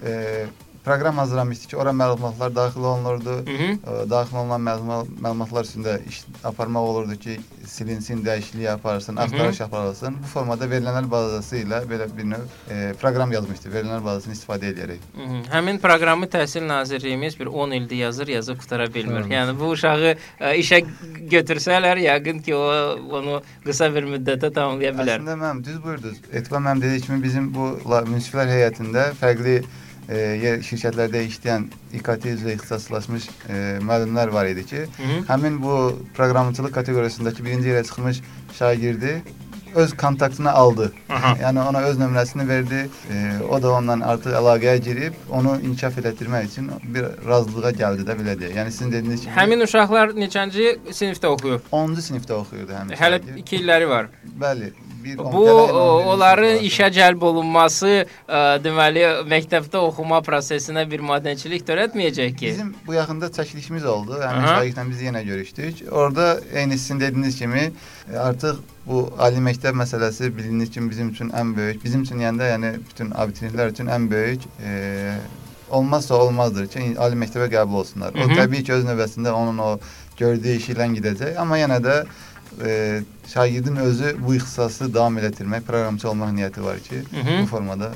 [0.05, 0.45] e,
[0.85, 3.29] proqram hazırlamışdı ki, ora məlumatlar daxil olunurdu.
[3.29, 4.05] Hı -hı.
[4.05, 10.15] E, daxil olunan məlumat, məlumatlar üstündə iş aparmaq olurdu ki, silinsin, dəyişiklik aparılsın, axtarış aparılsın.
[10.23, 13.69] Bu formada verilənlər bazası ilə belə bir növ e, proqram yazmışdı.
[13.69, 14.99] Verilənlər bazasını istifadə edərək.
[15.15, 15.43] Hı -hı.
[15.55, 19.21] Həmin proqramı Təhsil Nazirliyimiz bir 10 ildir yazır, yazıb qutara bilmir.
[19.21, 19.33] Bəli.
[19.33, 20.85] Yəni bu uşağı ə, işə
[21.35, 22.63] götürsələr, yəqin ki, o
[23.11, 25.19] onu qısa bir müddətdə tamamlaya bilər.
[25.19, 26.17] Əslində mənim düz buyurdunuz.
[26.33, 29.63] Etibar mənim dediyi kimi bizim bu münsiflər heyətində fərqli
[30.09, 35.25] e, yer şirkətlərdə işləyən İKT üzrə ixtisaslaşmış e, müəllimlər var idi ki, Hı -hı.
[35.27, 38.21] həmin bu proqramçılıq kateqoriyasındakı birinci yerə çıxmış
[38.59, 39.21] şagirdi
[39.75, 40.93] öz kontaktını aldı.
[41.09, 41.35] Aha.
[41.41, 42.89] yəni ona öz nömrəsini verdi.
[43.13, 48.15] E, o da ondan artıq əlaqəyə girib onu inkişaf etdirmək üçün bir razılığa gəldi də
[48.19, 48.53] belə deyək.
[48.59, 51.61] Yəni sizin dediyiniz kimi Həmin uşaqlar neçənci sinifdə oxuyur?
[51.71, 53.37] 10-cu sinifdə oxuyurdu həmin Hələ şagird.
[53.37, 54.09] 2 illəri var.
[54.41, 56.87] Bəli, bir on- Bu gələn on o, birinci onların sinif var.
[56.87, 57.91] işə cəlb olunması,
[58.27, 62.47] ə, deməli, məktəbdə oxuma prosesinə bir maddəçilik törətməyəcək ki.
[62.47, 64.19] Bizim bu yaxında çəkilişimiz oldu.
[64.23, 64.55] Həmin Aha.
[64.59, 65.83] şagirdlə biz yenə görüşdük.
[65.91, 67.71] Orada eyni sizin dediyiniz kimi
[68.13, 72.37] e, artıq bu ali məktəb məsələsi bilinir ki, bizim üçün ən böyük, bizim üçün yəni
[72.41, 74.71] də yəni bütün abituriyentlər üçün ən böyük e,
[75.71, 78.11] olmazsa olmazdır ki, ali məktəbə qəbul olsunlar.
[78.15, 78.35] O Hı -hı.
[78.39, 79.79] təbii ki, öz növbəsində onun o
[80.19, 82.03] gördüyü işi ilə gedəcək, amma yenə də
[82.65, 83.01] e,
[83.33, 87.41] şagirdin özü bu ixtisası davam elətdirmək, proqramçı olmaq niyyəti var ki, Hı -hı.
[87.41, 87.91] bu formada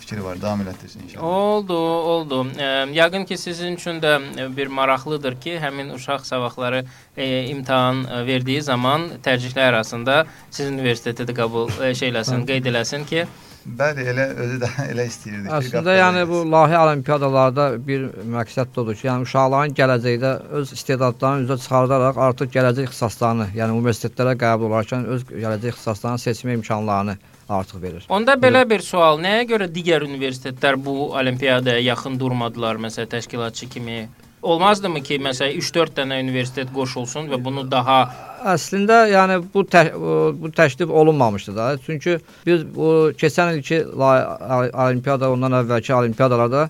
[0.00, 1.24] fikri var, davam elətdirsin inşallah.
[1.24, 1.78] Oldu,
[2.12, 2.46] oldu.
[2.58, 2.64] E,
[2.98, 4.12] yəqin ki sizin üçün də
[4.56, 6.84] bir maraqlıdır ki, həmin uşaq savaqları
[7.16, 13.26] e, imtahan verdiyi zaman tərcihlər arasında sizin universitetə də qəbul e, şeyləsin, qeyd eləsin ki,
[13.62, 18.82] Bəli, elə özü də elə istəyirdi ki, Əslində yəni bu layihə olimpiadalarda bir məqsəd də
[18.82, 24.70] odur ki, yəni uşaqların gələcəkdə öz istedadlarını üzə çıxardaraq artıq gələcək ixtisaslarını, yəni universitetlərə qəbul
[24.72, 27.16] olarkən öz gələcək ixtisaslarını seçmə imkanlarını
[27.48, 28.08] artıq verir.
[28.08, 34.02] Onda belə bir sual, nəyə görə digər universitetlər bu olimpiyadaya yaxın durmadılar, məsələn, təşkilatçı kimi?
[34.42, 40.50] Olmazdımı ki, məsələn, 3-4 dənə universitet qoşulsun və bunu daha Əslində yəni bu tə, bu
[40.50, 41.66] təklif olunmamışdı da.
[41.86, 46.68] Çünki biz bu keçən ilki olimpiyada ondan əvvəlki olimpiyadalarda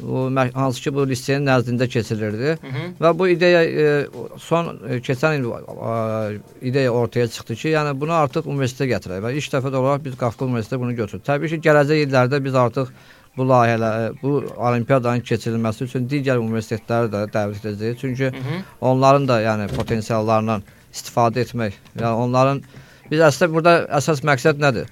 [0.00, 2.56] o mə- hansı ki bu liseyin nəzdində keçirilirdi.
[2.62, 2.84] Hı -hı.
[3.00, 4.06] Və bu ideya e,
[4.38, 9.34] son e, keçən il e, ideya ortaya çıxdı ki, yəni bunu artıq universitetə gətirək və
[9.36, 11.26] ilk dəfə də olaraq biz Qafqaz Universiteti bunu götürdük.
[11.26, 12.88] Təbii ki, gələcək illərdə biz artıq
[13.36, 17.98] bu layihələr, bu olimpiyadanın keçirilməsi üçün digər universitetləri də dəvət edəcəyik.
[18.00, 18.62] Çünki Hı -hı.
[18.80, 20.62] onların da yəni potensiallarından
[20.94, 22.62] istifadə etmək, yəni onların
[23.10, 24.88] biz əslində burada əsas məqsəd nədir?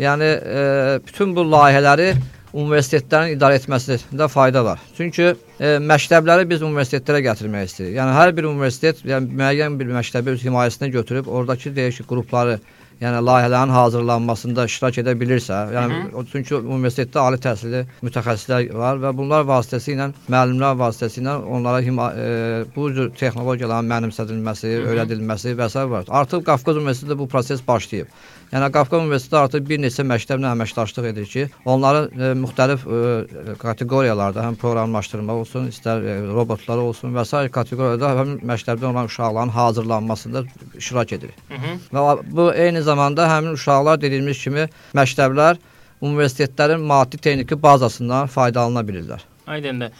[0.00, 0.62] Yəni e,
[1.06, 2.12] bütün bu layihələri
[2.52, 4.80] universitetlərin idarə etməsində fayda var.
[4.96, 7.96] Çünki e, məktəbləri biz universitetlərə gətirmək istəyirik.
[7.96, 12.58] Yəni hər bir universitet yəni müəyyən bir məktəbi öz himayəsinə götürüb oradakı deyək ki, qrupları
[13.02, 19.00] yəni layihələrin hazırlanmasında iştirak edə bilirsə, yəni Hı o çünki universitetdə ali təhsilli mütəxəssislər var
[19.02, 22.28] və bunlar vasitəsilə müəllimlər vasitəsilə onlara hima, e,
[22.76, 25.86] bu cür texnologiyaların mənimsədilməsi, öyrədilməsi və s.
[25.94, 26.06] var.
[26.22, 28.06] Artıq Qafqaz Universitetində bu proses başlayıb.
[28.52, 34.44] Yəni Qafqaz Universiteti artıq bir neçə məktəblə əməkdaşlıq edir ki, onları e, müxtəlif e, kateqoriyalarda
[34.44, 37.40] həm proqramlaşdırma olsun, istər e, robotlar olsun və s.
[37.54, 41.32] kateqoriyada həm məktəbdə olan uşaqların hazırlanmasında iştirak edir.
[41.48, 41.72] Hı -hı.
[41.92, 44.68] Və bu eyni zamanda həmin uşaqlar dediyimiz kimi
[45.00, 45.56] məktəblər
[46.02, 49.20] universitetlərin maddi texniki bazasından faydalana bilirlər.
[49.46, 49.90] Aydındır.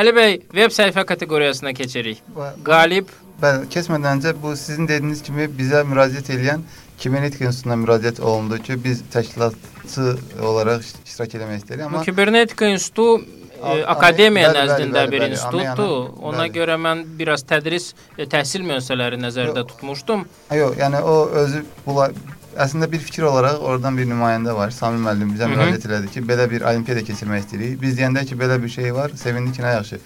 [0.00, 2.22] Əli bəy, veb səhifə kateqoriyasına keçirik.
[2.64, 3.08] Qalib
[3.42, 6.60] Bəli, keçmədən öncə bu sizin dediyiniz kimi bizə müraciət edən
[7.02, 10.04] Kibernetika İnstitutuna müraciət olundu ki, biz təşkilatçı
[10.46, 13.24] olaraq iş- iştirak eləmək istəyirik, amma Kibernetika İnstitutu
[13.62, 15.88] e, akademiya bəli, nəzdində bəli, bir bəli, institutdur.
[15.88, 16.52] Amerikanın- Ona bəli.
[16.58, 17.88] görə mən biraz tədris
[18.18, 19.68] e, təhsil müəssisələri nəzərdə Yox.
[19.72, 20.24] tutmuşdum.
[20.60, 22.10] Yox, yəni o özü bula
[22.56, 24.70] əslində bir fikir olaraq oradan bir nümayəndə var.
[24.70, 27.80] Sami müəllim bizə müraciət elədi ki, belə bir olimpiyada keçirmək istəyirik.
[27.82, 29.98] Biz deyəndə ki, belə bir şey var, sevindik ki, nə yaxşı.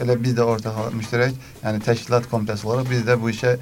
[0.00, 1.32] Elə biz də ortaq müştərək,
[1.64, 3.58] yəni təşkilat komitəsi olaraq biz də bu işə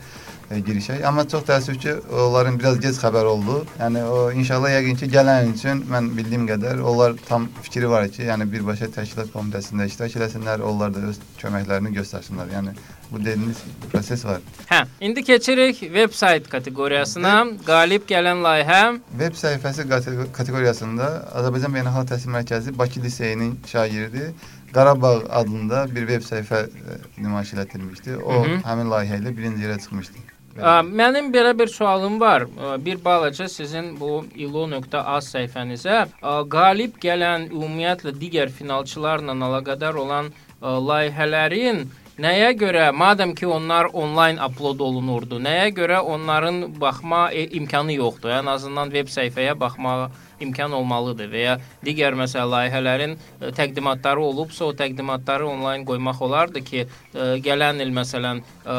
[0.50, 1.04] e, girişək.
[1.06, 3.58] Amma çox təəssüf ki, onların biraz gec xəbər oldu.
[3.80, 8.22] Yəni o inşallah yəqin ki, gələn üçün mən bildiyim qədər onlar tam fikri var ki,
[8.30, 12.52] yəni birbaşa təşkilat komitəsində iştirak eləsinlər, onlar da öz köməklərini göstərsinlər.
[12.56, 12.76] Yəni
[13.10, 14.40] bu dediyiniz proses var.
[14.68, 17.34] Hə, indi keçirik veb sayt kateqoriyasına.
[17.66, 18.82] Qalib gələn layihə
[19.18, 21.08] Web səhifəsi kate- kateqoriyasında
[21.40, 24.32] Azərbaycan Beynəlxalq Təhsil Mərkəzi Bakı liseyinin şagirdi
[24.72, 28.16] Qarabağ adında bir web səhifə e, nümayiş etdirilmişdi.
[28.16, 28.58] O Hı hı.
[28.68, 30.27] həmin layihə ilə birinci yerə çıxmışdı.
[30.58, 32.46] Mənim belə bir sualım var.
[32.84, 35.98] Bir balaca sizin bu ilo.az səhifənizə
[36.50, 41.86] qalib gələn ümumiyyətlə digər finalçılarla əlaqədar olan layihələrin
[42.18, 48.32] nəyə görə, madam ki onlar onlayn upload olunurdu, nəyə görə onların baxma e, imkanı yoxdur?
[48.40, 54.68] Ən azından veb səhifəyə baxmağa imkan olmalıdır və ya digər məsələ layihələrin ə, təqdimatları olubsa,
[54.68, 58.76] o təqdimatları onlayn qoymaq olardı ki, ə, gələn il məsələn ə,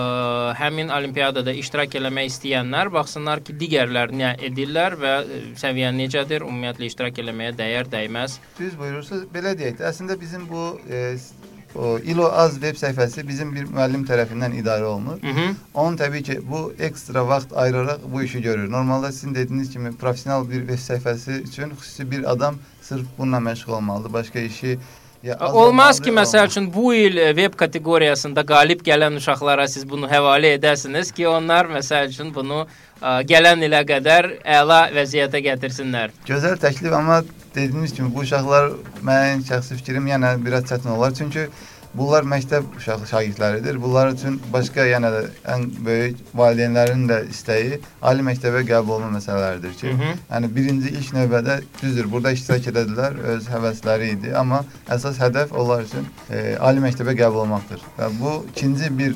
[0.59, 6.87] həmin olimpiyadada iştirak eləmək istəyənlər baxsınlar ki, digərlər nə edirlər və ə, səviyyə necədir, ümumiyyətlə
[6.93, 8.39] iştirak eləməyə dəyər, dəyməz.
[8.59, 9.27] Düz buyurursunuz.
[9.35, 11.33] Belə deyək də, əslində bizim bu e, s-
[11.75, 15.19] o İlo Az web səhifəsi bizim bir müəllim tərəfindən idarə olunur.
[15.23, 15.55] Mhm.
[15.73, 18.71] Onun təbii ki, bu ekstra vaxt ayıraraq bu işi görür.
[18.71, 23.71] Normalda sizin dediyiniz kimi professional bir web səhifəsi üçün xüsusi bir adam sırf bununla məşğul
[23.71, 24.13] olmalıdır.
[24.13, 24.79] Başqa işi
[25.23, 29.89] ya az Olmaz ki, məsəl üçün bu il e, veb kateqoriyasında qalib gələn uşaqlara siz
[29.89, 32.61] bunu həvalə edəsiniz ki, onlar məsəl üçün bunu
[33.01, 34.29] ə, gələn ilə qədər
[34.59, 36.15] əla vəziyyətə gətirsinlər.
[36.29, 37.21] Gözəl təklif, amma
[37.55, 38.71] dediyiniz kimi bu uşaqlar
[39.03, 41.13] mənim şəxsi fikrim yenə biraz çətin olar.
[41.17, 41.49] Çünki
[41.93, 43.79] bunlar məktəb uşaq şagirdləridir.
[43.81, 45.21] Bunlar üçün başqa yenə də
[45.53, 50.13] ən böyük valideynlərin də istəyi ali məktəbə qəbul olunma məsələləridir ki, Hı -hı.
[50.31, 55.83] yəni birinci ilk növbədə düzdür, burada iştirak edədilər, öz həvəsləri idi, amma əsas hədəf onlar
[55.83, 57.81] üçün e, ali məktəbə qəbul olmaqdır.
[57.99, 59.15] Və bu ikinci bir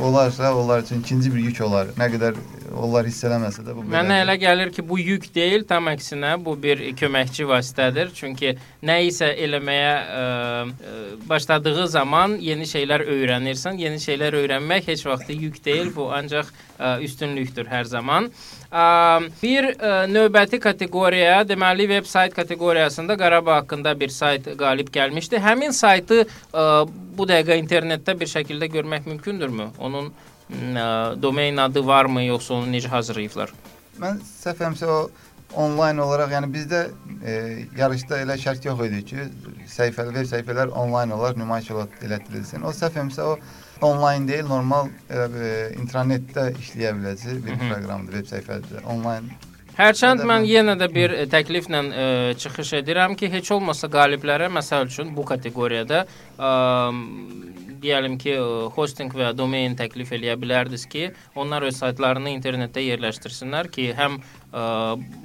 [0.00, 1.86] olarsa, onlar üçün ikinci bir yük olar.
[1.98, 2.34] Nə qədər
[2.74, 4.22] onlar hiss eləməsə də bu Mənə belədir.
[4.24, 8.10] elə gəlir ki, bu yük deyil, tam əksinə bu bir köməkçi vasitədir.
[8.14, 10.24] Çünki nə isə eləməyə ə,
[10.64, 13.78] ə, başladığı zaman yeni şeylər öyrənirsən.
[13.80, 18.30] Yeni şeylər öyrənmək heç vaxt yük deyil, bu ancaq ə, üstünlükdür hər zaman.
[18.70, 18.84] Ə,
[19.42, 25.42] bir ə, növbəti kateqoriya, deməli veb sayt kateqoriyasında Qarabağ haqqında bir sayt qalib gəlmişdi.
[25.42, 29.70] Həmin saytı ə, bu dəqiqə internetdə bir şəkildə görmək mümkündürmü?
[29.78, 30.10] Onun
[30.50, 33.54] ə, domain adı varmı, yoxsa onu necə hazırlayıblar?
[34.00, 34.98] Mən səhv eləmirəmsə o
[35.56, 36.80] onlayn olaraq, yəni bizdə
[37.22, 37.34] e,
[37.78, 39.28] yarışda elə şərt yox idi ki,
[39.70, 42.62] səhifələr, veb səhifələr onlayn olaraq nümayiş elətdirilsin.
[42.66, 43.38] O səhv eləmirəmsə o
[43.88, 47.72] onlayn deyil, normal elə e, internetdə işləyə biləcək bir Mhm.
[47.72, 48.84] proqramdır, veb səhifədir.
[48.86, 49.30] Onlayn
[49.74, 54.86] Hərçənd mən yenə də bir e, təkliflə e, çıxış edirəm ki, heç olmasa qaliblərə məsəl
[54.86, 56.04] üçün bu kateqoriyada
[56.38, 56.50] ə,
[57.84, 63.68] deyəlim ki, ə, hosting və domain təklif eləyə bilərdiniz ki, onlar öz saytlarını internetdə yerləşdirsinlər
[63.74, 64.64] ki, həm ə,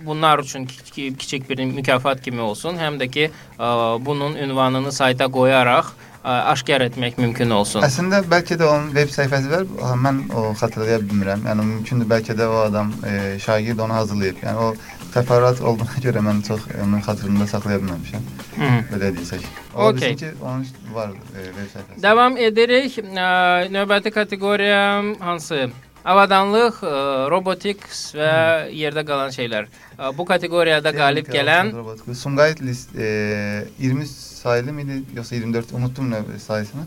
[0.06, 3.74] bunlar üçün ki- ki- kiçik bir mükafat kimi olsun, həm də ki, ə,
[4.06, 7.84] bunun ünvanını sayta qoyaraq ə, aşkar etmək mümkün olsun.
[7.86, 9.66] Əslində bəlkə də onun veb səhifəsi var.
[9.82, 11.46] Ha, Mən o xatırlaya bilmirəm.
[11.48, 14.44] Yəni mümkündür bəlkə də o adam e, şagird onu hazırlayıb.
[14.44, 14.74] Yəni o
[15.16, 18.30] təfərrüat olduğuna görə mən çox e, onun xatırında saxlaya bilməmişəm.
[18.56, 18.80] Hı -hı.
[18.94, 19.46] Belə desək.
[19.76, 20.12] Ola Okey.
[20.12, 22.02] bilsin ki, onun var e, veb səhifəsi.
[22.04, 22.98] Davam edirik.
[22.98, 25.70] Ə, Növbəti kateqoriya hansı?
[26.08, 26.92] Avadanlıq, ə,
[27.32, 28.32] robotics və
[28.72, 29.68] yerdə qalan şeylər.
[29.98, 31.74] Ə, Bu kateqoriyada qalib gələn
[32.16, 36.86] Sumqayıt list e, 20 sayılı mıydı yoxsa 24 unuttum nə sayısını.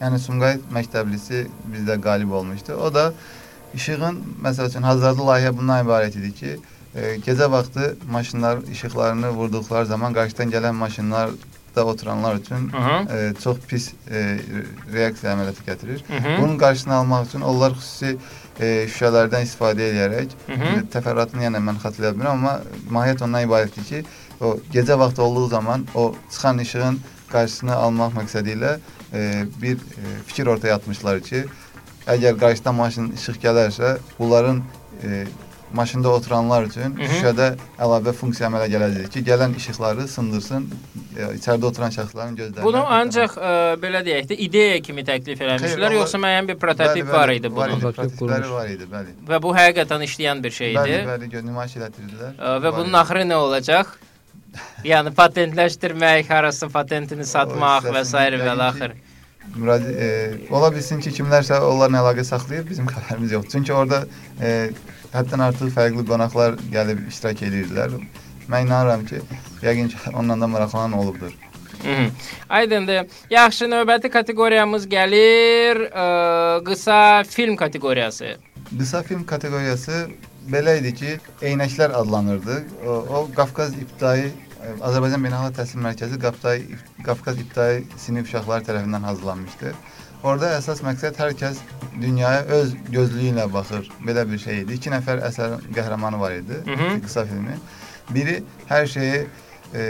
[0.00, 2.76] Yəni Sumqayıt məktəblisi bizdə qalib olmuşdu.
[2.76, 3.12] O da
[3.74, 6.56] işığın məsəl üçün hazırladığı layihə bundan ibarət idi ki,
[6.94, 12.70] e, gecə vaxtı maşınlar işıqlarını vurduqları zaman qarşıdan gələn maşınlarda oturanlar üçün
[13.16, 14.38] e, çox pis e,
[14.92, 16.00] reaksiya əməliyyatı gətirir.
[16.08, 16.42] Hı -hı.
[16.42, 18.16] Bunun qarşısını almaq üçün onlar xüsusi
[18.60, 20.72] e, şüşələrdən istifadə edərək Hı -hı.
[20.72, 24.04] İndi təfərrüatını yenə mən xatırlaya bilmirəm, amma mahiyyət ondan ibarətdir ki,
[24.40, 27.00] o gecə vaxtı olduğu zaman o çıxan işığın
[27.32, 28.78] qarşısını almaq məqsədi ilə
[29.12, 31.44] e, bir e, fikir ortaya atmışlar ki,
[32.06, 34.62] əgər qarşıdan maşın işıq gələrsə, bunların
[35.04, 35.24] e,
[35.72, 37.08] maşında oturanlar üçün Hı hı.
[37.12, 37.46] şüşədə
[37.78, 40.66] əlavə funksiya əmələ gələcək ki, gələn işıqları sındırsın,
[41.16, 42.64] e, içəridə oturan şəxslərin gözlərinə.
[42.66, 43.52] Bunu ancaq ə,
[43.82, 47.56] belə deyək də ideya kimi təklif eləmişlər, Xeyr, yoxsa müəyyən bir prototip var idi Var
[47.56, 49.14] bunun idi, Prototip prototipləri var idi, bəli.
[49.30, 51.08] və bu həqiqətən işləyən bir şey Bəli, idi.
[51.12, 52.32] bəli, gö- nümayiş elətdirdilər.
[52.38, 52.96] Ə, Və Var bunun idi.
[53.04, 53.86] axırı nə olacaq?
[54.84, 58.16] Yəni patentləşdirmək, harasa patentini satmaq və s.
[58.16, 58.92] və yəqin ki, axır.
[59.56, 60.08] müraci e,
[60.50, 63.50] ola bilsin ki kimlərsə onlarla əlaqə saxlayıb bizim xəbərimiz yoxdur.
[63.50, 64.04] Çünki orada
[64.42, 64.70] e,
[65.14, 67.96] həddən artıq fərqli qonaqlar gəlib iştirak edirdilər.
[68.50, 69.20] Mən inanıram ki,
[69.62, 71.32] yəqin ki ondan da maraqlanan olubdur.
[71.84, 72.10] Mhm.
[72.48, 73.06] Aydındır.
[73.30, 76.06] Yaxşı, növbəti kateqoriyamız gəlir, ə,
[76.64, 78.36] qısa film kateqoriyası.
[78.78, 80.08] Qısa film kateqoriyası
[80.52, 82.62] belə idi ki, Eynəklər adlanırdı.
[82.86, 86.60] O, o Qafqaz İbtidai e, Azərbaycan Beynəlxalq Təhsil Mərkəzi Qafqaz
[87.06, 89.74] Qafqaz İbtidai sinif uşaqları tərəfindən hazırlanmışdı.
[90.22, 91.60] Orada əsas məqsəd hər kəs
[92.00, 93.86] dünyaya öz gözlüyü ilə baxır.
[94.04, 94.76] Belə bir şey idi.
[94.76, 96.58] 2 nəfər əsərin qəhrəmanı var idi.
[96.66, 96.90] Hı hı.
[97.06, 97.56] Qısa filmi.
[98.12, 99.22] Biri hər şeyi
[99.74, 99.86] e,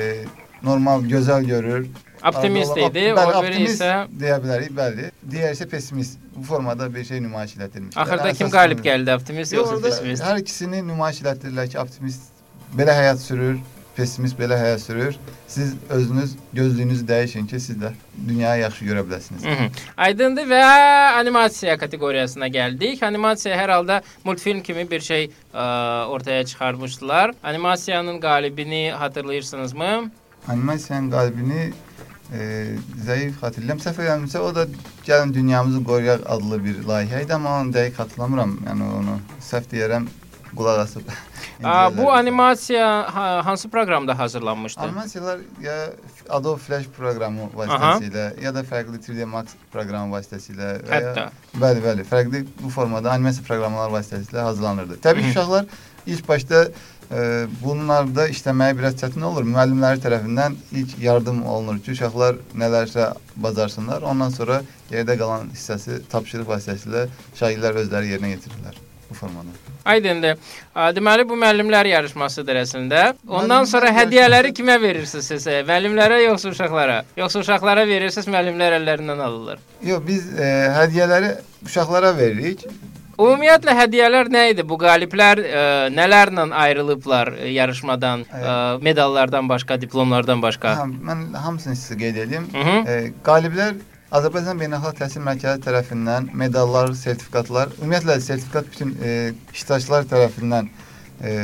[0.62, 1.88] normal, gözəl görür.
[2.22, 5.08] Optimist Bəli, idi, o biri optimist isə deyə bilərik, bəli.
[5.32, 6.18] Digəri isə pessimist.
[6.36, 8.00] Bu formada bir şey nümayiş etdirilmişdi.
[8.00, 8.90] axırda kim Əsas qalib filmi.
[8.90, 9.14] gəldi?
[9.16, 10.22] Optimist Yox, yoxsa orada pessimist?
[10.22, 12.22] Hər ikisini nümayiş etdirirlər ki, optimist
[12.76, 13.56] belə həyat sürür,
[14.00, 15.16] pessimist belə həyat sürür.
[15.48, 17.92] Siz özünüz gözlüyünüzü dəyişin ki, siz də
[18.28, 19.44] dünyayı yaxşı görə biləsiniz.
[19.44, 19.68] Mhm.
[19.96, 20.62] Aydındır və
[21.20, 23.04] animasiya kateqoriyasına gəldik.
[23.04, 25.66] Animasiya hər halda multfilm kimi bir şey ə,
[26.06, 27.34] ortaya çıxarmışdılar.
[27.42, 30.10] Animasiyanın qalibini hatırlayırsınızmı?
[30.48, 31.72] Animasiyanın qalbini
[32.32, 32.40] e,
[33.06, 33.82] zəif xatırlayıram.
[33.84, 34.66] Səhv eləmirəmsə, o da
[35.06, 38.56] Gəlin Dünyamızı Qoruyaq adlı bir layihə idi, amma onu dəqiq xatırlamıram.
[38.68, 39.18] Yəni onu
[39.50, 40.08] səhv deyərəm,
[40.56, 41.10] qulaq asıb.
[41.60, 44.80] Ə, bu animasiya ha, hansı proqramda hazırlanmışdı?
[44.80, 45.74] Animasiyalar ya
[46.28, 51.26] Adobe Flash proqramı vasitəsilə, ya da fərqli 3D Max proqramı vasitəsilə və ya Hətta.
[51.60, 52.06] Bəli, bəli.
[52.08, 55.00] Fərqli bu formada animasiya proqramları vasitəsilə hazırlanırdı.
[55.04, 55.68] Təbii ki, uşaqlar
[56.06, 59.44] ilk başda e, bunlarda işləməyə biraz çətin olur.
[59.44, 64.08] Müəllimləri tərəfindən ilk yardım olunur ki, uşaqlar nələrsə bacarsınlar.
[64.08, 68.86] Ondan sonra geridə qalan hissəsi tapşırıq vasitəsilə şagirdlər özləri yerinə yetirirlər
[69.22, 69.48] bu formada.
[69.84, 70.36] Aydındır.
[70.74, 73.02] Ə, Deməli bu müəllimlər yarışmasıdır əslində.
[73.28, 75.46] Ondan sonra hədiyyələri kimə verirsiniz siz?
[75.46, 77.02] Müəllimlərə yoxsa uşaqlara?
[77.16, 79.60] Yoxsa uşaqlara verirsiniz, müəllimlər əllərindən alırlar?
[79.82, 81.34] Yox, biz e, hədiyyələri
[81.66, 82.66] uşaqlara veririk.
[83.20, 84.64] Ümumiyyətlə hədiyyələr nə idi?
[84.64, 88.54] Bu qaliblər ə, nələrlə ayrılıblar ə, yarışmadan, ə,
[88.84, 90.76] medallardan başqa, diplomlardan başqa?
[90.78, 92.48] Ha, mən hamısını sizə qeyd edeyim.
[92.52, 92.78] Hı -hı.
[92.88, 93.74] E, qaliblər
[94.10, 99.12] Azərbaycan Beynəlxalq Təhsil Mərkəzi tərəfindən medallar, sertifikatlar, ümumiyyətlə sertifikat bütün e,
[99.54, 100.66] iştirakçılar tərəfindən
[101.22, 101.34] e,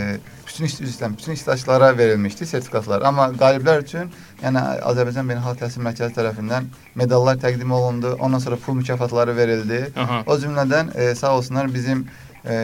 [0.49, 3.07] bütün iş- üzrə bütün iştirakçılara verilmişdi sertifikatlar.
[3.07, 4.11] Amma qaliblər üçün,
[4.43, 6.67] yəni Azərbaycan Beynəlxalq Təhsil Mərkəzi tərəfindən
[6.99, 8.17] medallar təqdim olundu.
[8.19, 9.85] Ondan sonra pul mükafatları verildi.
[9.97, 10.25] Aha.
[10.27, 12.09] O cümlədən e, sağ olsunlar bizim
[12.47, 12.57] e,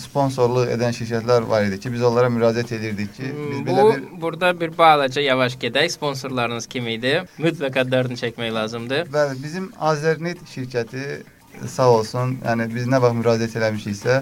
[0.00, 4.22] sponsorluq edən şirkətlər var idi ki, biz onlara müraciət edirdik ki, biz belə Bu bir
[4.22, 5.90] burada bir balaca yavaş gedək.
[5.96, 7.16] Sponsorlarınız kim idi?
[7.38, 9.08] Mütləq adlarını çəkmək lazımdır.
[9.14, 11.22] Bəli, bizim Azernet şirkəti
[11.66, 14.20] sağ olsun, yəni biz nə vaxt müraciət eləmişiksə,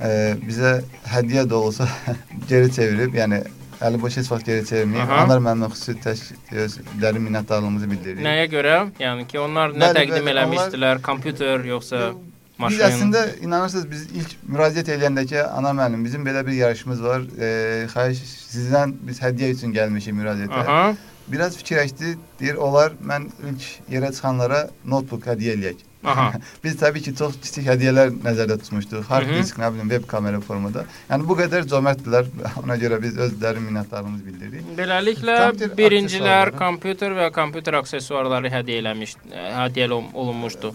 [0.00, 0.10] e,
[0.46, 0.78] bizə
[1.12, 1.88] hədiyyə dolusu
[2.50, 3.42] geri çevirib, yəni
[3.86, 5.10] əli boş heç vaxt geri çevirməyib.
[5.24, 8.24] Onlar məndən xüsusi dərin minnətdarlığımızı bildiririk.
[8.24, 8.78] Nəyə görə?
[9.02, 11.02] Yəni ki, onlar nə Bəli, təqdim bəli, eləmişdilər?
[11.04, 12.12] Kompüter yoxsa
[12.56, 12.84] Biz maşın?
[12.88, 17.26] əslində inanırsınız biz ilk müraciət edəndə ki, ana müəllim bizim belə bir yarışımız var.
[17.40, 17.50] E,
[17.92, 20.62] xahiş sizdən biz hədiyyə üçün gəlmişik müraciətə.
[20.62, 20.94] Aha.
[21.28, 25.84] Biraz fikirləşdi, deyir olar mən ilk yerə çıxanlara notebook hədiyyə eləyək.
[26.06, 26.26] Aha.
[26.64, 29.00] Biz təbii ki, çox kiçik hədiyyələr nəzərdə tutmuşduq.
[29.08, 30.84] Hard disk, nə bilim, web kamera formada.
[31.10, 32.28] Yəni bu qədər cömərtdilər.
[32.62, 34.68] Ona görə biz öz dərin minnətdarlığımızı bildiririk.
[34.78, 40.70] Beləliklə Kompüter birincilər kompüter və kompüter aksesuarları hədiyyə eləmiş, hədiyyə olun- olunmuşdu.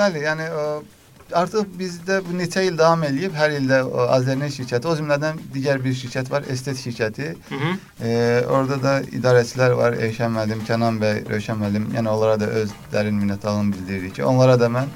[0.00, 0.64] Bəli, yəni o,
[1.36, 3.34] artıq bizdə bu neçə il davam eləyib.
[3.36, 7.34] Hər ildə o, Azərnet şirkəti, o cümlədən digər bir şirkət var, Estet şirkəti.
[7.48, 7.70] Hı -hı.
[8.02, 11.88] Ee, orada da idarəçilər var, Eyşən müəllim, Kənan bəy, Rövşən müəllim.
[11.96, 14.86] Yəni onlara da öz dərin minnətdarlığımı bildiririk ki, onlara da mən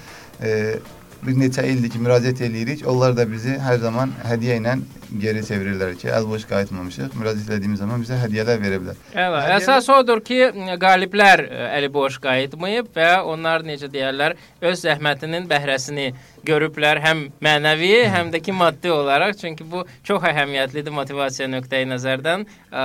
[0.43, 0.79] e,
[1.27, 2.87] bir neçə ildir ki, müraciət eləyirik.
[2.87, 4.79] Onlar da bizi hər zaman hədiyyə ilə
[5.21, 7.15] geri çevirirlər ki, əl boş qayıtmamışıq.
[7.21, 9.01] Müraciət etdiyimiz zaman bizə hədiyyələr verə bilər.
[9.15, 10.39] Əla, Hədiyyə- əsas odur ki,
[10.83, 16.09] qaliblər ə, əli boş qayıtmayıb və onlar necə deyirlər, öz zəhmətinin bəhrəsini
[16.45, 19.37] görüblər həm mənəvi, həm də ki maddi olaraq.
[19.41, 22.45] Çünki bu çox əhəmiyyətlidir motivasiya nöqteyi nəzərdən.
[22.73, 22.85] Ə,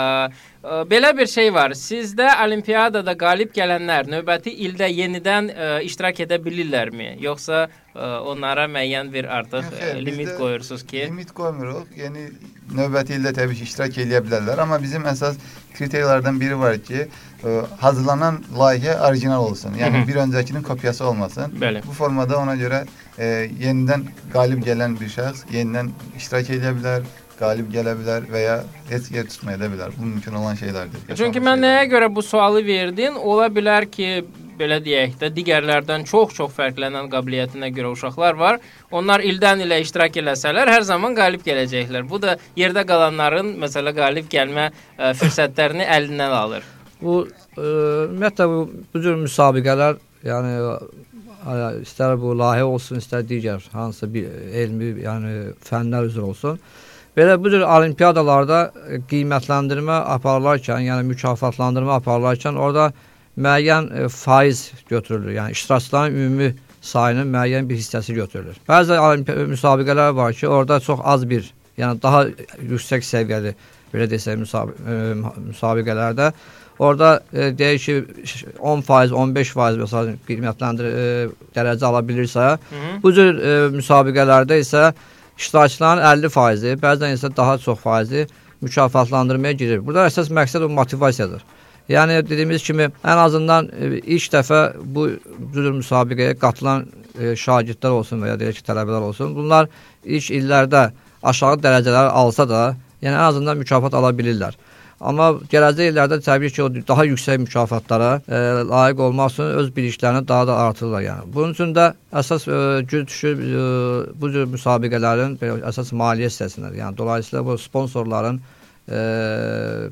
[0.63, 1.75] ə, belə bir şey var.
[1.75, 7.17] Sizdə olimpiyadada qalib gələnlər növbəti ildə yenidən ə, iştirak edə bilirlərmi?
[7.23, 11.03] Yoxsa ə, onlara müəyyən bir artıq xeyr, limit qoyursunuz ki?
[11.11, 11.91] Limit qoymuruq.
[11.99, 12.18] Yəni
[12.75, 15.39] növbəti ildə təbii ki, iştirak edə bilərlər, amma bizim əsas
[15.77, 17.05] kriteriyalardan biri var ki,
[17.43, 19.73] ə, hazırlanan layihə orijinal olsun.
[19.73, 20.07] Hı Yəni hı.
[20.07, 21.55] bir öncəkinin kopyası olmasın.
[21.61, 21.85] Bəli.
[21.87, 22.83] Bu formada ona görə
[23.17, 27.07] e, yenidən qalib gələn bir şəxs yenidən iştirak edə bilər,
[27.39, 28.59] qalib gələ bilər və ya
[28.89, 29.95] heç yer tutmaya da bilər.
[29.97, 31.07] Bu mümkün olan şeylərdir.
[31.15, 31.95] Çünki mən nəyə şeylərdir.
[31.95, 33.15] görə bu sualı verdin?
[33.15, 34.25] Ola bilər ki,
[34.59, 38.59] belə deyək də, digərlərdən çox-çox fərqlənən qabiliyyətinə görə uşaqlar var.
[38.91, 42.07] Onlar ildən ilə iştirak eləsələr, hər zaman qalib gələcəklər.
[42.09, 46.67] Bu da yerdə qalanların məsələ qalib gəlmə ə, fürsətlərini əlindən alır.
[46.99, 48.59] Bu e, ümumiyyətlə bu,
[48.93, 54.29] bu cür müsabiqələr, yəni ə, istər bu layihə olsun, istər digər hansısa bir
[54.63, 55.35] elmi, yəni
[55.65, 56.59] fənlər üzrə olsun.
[57.17, 62.91] Belə bu cür olimpiadalarda ə, qiymətləndirmə aparılarkən, yəni mükafatlandırma aparılarkən orada
[63.39, 65.33] müəyyən ə, faiz götürülür.
[65.37, 68.61] Yəni iştirakçıların ümumi sayının müəyyən bir hissəsi götürülür.
[68.69, 72.25] Bəzi olimpiya müsabiqələr var ki, orada çox az bir, yəni daha
[72.61, 73.53] yüksək səviyyəli
[73.93, 74.97] belə desək müsabi ə,
[75.51, 76.33] müsabiqələrdə
[76.79, 77.95] orada e, deyək ki
[78.59, 81.07] 10%, 15% məsələn qiymətləndir e,
[81.55, 82.91] dərəcə ala bilirsə, Hı.
[83.03, 84.89] bu cür e, müsabiqələrdə isə
[85.39, 88.27] iştirakçıların 50%, bəzən isə daha çox faizi
[88.61, 89.83] mükafatlandırmaya girir.
[89.85, 91.43] Burada əsas məqsəd o motivasiyadır.
[91.89, 94.59] Yəni dediyimiz kimi ən azından e, ilk dəfə
[94.95, 95.07] bu
[95.53, 96.83] cür müsabiqəyə qatılan
[97.17, 99.69] e, şagirdlər olsun və ya deyək ki, tələbələr olsun, bunlar
[100.05, 100.89] ilk illərdə
[101.31, 102.65] aşağı dərəcələr alsa da,
[103.01, 104.59] yəni ən azından mükafat ala bilirlər.
[104.99, 110.27] Amma gələcək illərdə təbii ki, o daha yüksək mükafatlara e, layiq olmaq üçün öz biliklərini
[110.27, 111.27] daha da artırırlar yəni.
[111.33, 111.89] Bunun üçün də
[112.21, 113.65] əsas e, güc düşür e,
[114.21, 116.75] bu cür müsabiqələrin belə, əsas maliyyə hissəsində.
[116.77, 118.58] Yəni dolayısıyla bu sponsorların e,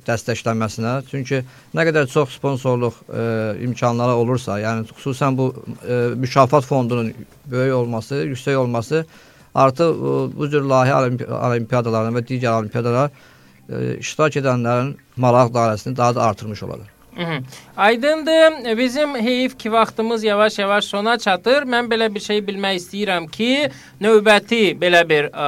[0.08, 0.94] dəstəklənməsinə.
[1.12, 1.44] Çünki
[1.78, 3.24] nə qədər çox sponsorluq e,
[3.68, 7.14] imkanları olursa, yəni xüsusən bu e, mükafat fondunun
[7.52, 9.06] böyük olması, yüksək olması
[9.56, 13.10] artıq e, bu cür layihə olimpi olimpiyadalarına və digər olimpiyadalara
[13.70, 16.97] e, iştirak edənlərin maraq dairəsini daha da artırmış olarlar.
[17.78, 18.78] Aydındır.
[18.78, 21.64] Bizim heyif ki vaxtımız yavaş-yavaş sona çatır.
[21.64, 23.70] Mən belə bir şey bilmək istəyirəm ki,
[24.02, 25.48] növbəti belə bir ə,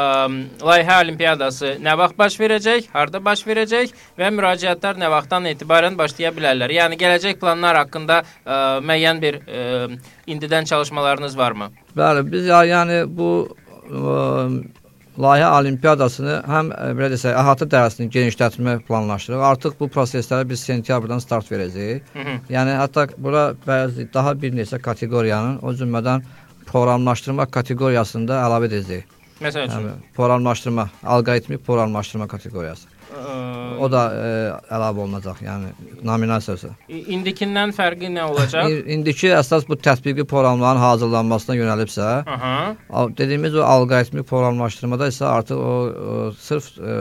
[0.66, 6.34] layihə olimpiyadası nə vaxt baş verəcək, harda baş verəcək və müraciətlər nə vaxtdan etibarən başlaya
[6.34, 6.74] bilərlər.
[6.80, 9.90] Yəni gələcək planlar haqqında ə, müəyyən bir ə,
[10.28, 11.70] indidən çalışmalarınız varmı?
[11.98, 13.32] Bəli, biz yəni bu
[13.90, 14.79] ə,
[15.20, 19.46] layihə olimpiyadasını həm ə, belə desək, əhatə dairəsini genişlətmək planlaşdırırıq.
[19.52, 22.04] Artıq bu proseslərə biz sentyabrdan start verəcəyik.
[22.14, 22.36] Hı -hı.
[22.56, 26.24] Yəni hətta bura bəzi daha bir neçə kateqoriyanın, o cümlədən
[26.72, 29.20] proqramlaşdırma kateqoriyasında əlavə edəcəyik.
[29.42, 32.89] Məsəl üçün, Yəni proqramlaşdırma, alqoritmik proqramlaşdırma kateqoriyası.
[33.80, 34.32] O da ə,
[34.76, 35.72] əlavə olunacaq, yəni
[36.06, 36.70] nominasiyası.
[36.90, 38.70] indikindən fərqi nə olacaq?
[38.96, 42.54] İndiki əsas bu tətbiqi proqramların hazırlanmasına yönəlibsə, Aha.
[43.18, 45.74] Dediyimiz o alqoritmik proqramlaşdırmada isə artıq o,
[46.14, 46.98] o sırf ə,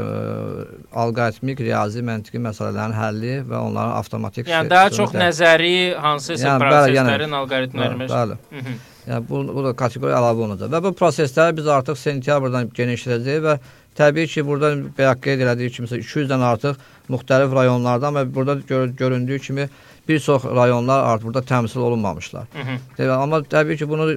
[1.04, 6.62] alqoritmik riyazi məntiqi məsələlərin həlli və onların avtomatik Yəni daha çox də- nəzəri hansısa Yəni,
[6.64, 8.08] bəli, yəni- proseslərin alqoritmlərini.
[8.14, 8.38] Bəli.
[8.54, 8.78] Hı -hı.
[9.08, 10.68] Yəni bu, bu da kateqoriya əlavə olunacaq.
[10.74, 13.58] Və bu prosesləri biz artıq sentyabrdan genişlədəcəyik və
[13.96, 14.72] təbii ki, burada
[15.24, 16.76] qeyd elədiyi kimi 200-dən artıq
[17.08, 19.68] müxtəlif rayonlardan və burada gör, göründüyü kimi
[20.08, 22.46] bir çox rayonlar artıq burada təmsil olunmamışlar.
[22.52, 23.10] Hı -hı.
[23.12, 24.10] Amma təbii ki, bunu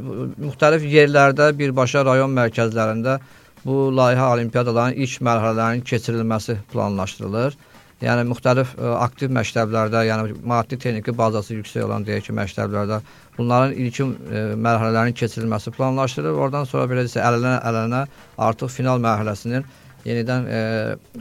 [0.48, 3.20] müxtəlif yerlərdə birbaşa rayon mərkəzlərində
[3.66, 7.58] bu layihə olimpiyadaların ilk mərhələlərinin keçirilməsi planlaşdırılır.
[8.02, 13.02] Yəni müxtəlif ə, aktiv məktəblərdə, yəni maddi texniki bazası yüksək olan deyək ki, məktəblərdə
[13.42, 16.40] bunların ilkin ə, mərhələlərinin keçirilməsi planlaşdırılır.
[16.46, 18.06] Oradan sonra belə desə ələnə-ələnə
[18.48, 19.68] artıq final mərhələsinin
[20.06, 20.48] yenidən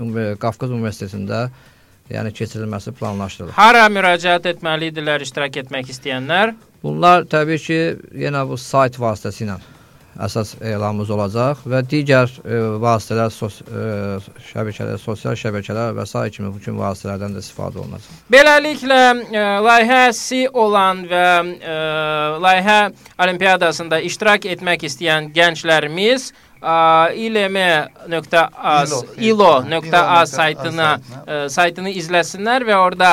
[0.00, 1.48] üm- Qafqaz Universitetində
[2.10, 3.52] yəni keçirilməsi planlaşdırılır.
[3.58, 6.54] Hara müraciət etməlidirlər iştirak etmək istəyənlər?
[6.80, 7.76] Bunlar təbii ki,
[8.24, 9.58] yenə bu sayt vasitəsilə
[10.18, 14.18] əsas elanımız olacaq və digər e, vasitələr, sos, e,
[14.50, 18.20] şəbəkələr, sosial şəbəkələr və sair kimi bu kimi vasitələrdən də istifadə olunacaq.
[18.32, 21.78] Beləliklə ə, layihəsi olan və ə,
[22.42, 22.78] layihə
[23.22, 26.30] olimpiyadasında iştirak etmək istəyən gənclərimiz
[29.16, 30.88] ilo.az saytına
[31.48, 33.10] saytını izləsinlər və orada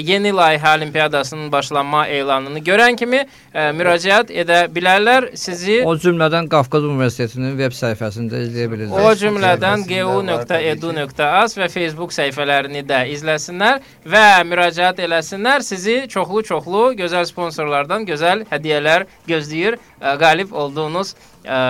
[0.00, 3.20] yeni layihə olimpiyadasının başlanma elanını görən kimi
[3.52, 5.30] müraciət edə bilərlər.
[5.36, 9.20] Sizi O cümlədən Qafqaz Universitetinin veb səhifəsində izləyə O bilirsiniz.
[9.24, 15.60] cümlədən gu.edu.az və Facebook səhifələrini də izləsinlər və müraciət eləsinlər.
[15.66, 21.60] Sizi çoxlu-çoxlu gözəl sponsorlardan gözəl hədiyyələr gözləyir ə, qalib olduğunuz ə,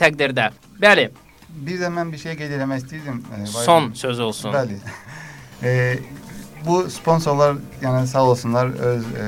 [0.00, 0.50] təqdirdə.
[0.80, 1.08] Bəli,
[1.58, 3.16] Bir də mən bir şey qeyd eləmək istəyirdim.
[3.34, 4.52] e, son söz olsun.
[4.54, 4.76] Bəli.
[5.64, 5.98] E,
[6.66, 9.26] bu sponsorlar yəni sağ olsunlar öz e,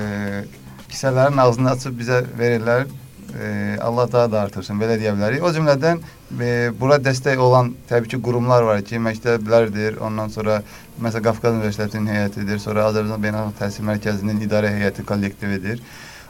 [0.92, 2.84] kisələrin ağzını açıb bizə verirlər.
[3.30, 5.42] E, Allah daha da artırsın belə deyə bilərik.
[5.42, 6.00] O cümlədən
[6.38, 9.98] e, bura dəstək olan təbii ki qurumlar var ki, məktəblərdir.
[10.02, 10.61] Ondan sonra
[11.02, 15.82] məsələn Qafqaz Universitetinin heyətidir, sonra Azərbaycan Beynəlxalq Təhsil Mərkəzinin idarə heyəti kollektividir.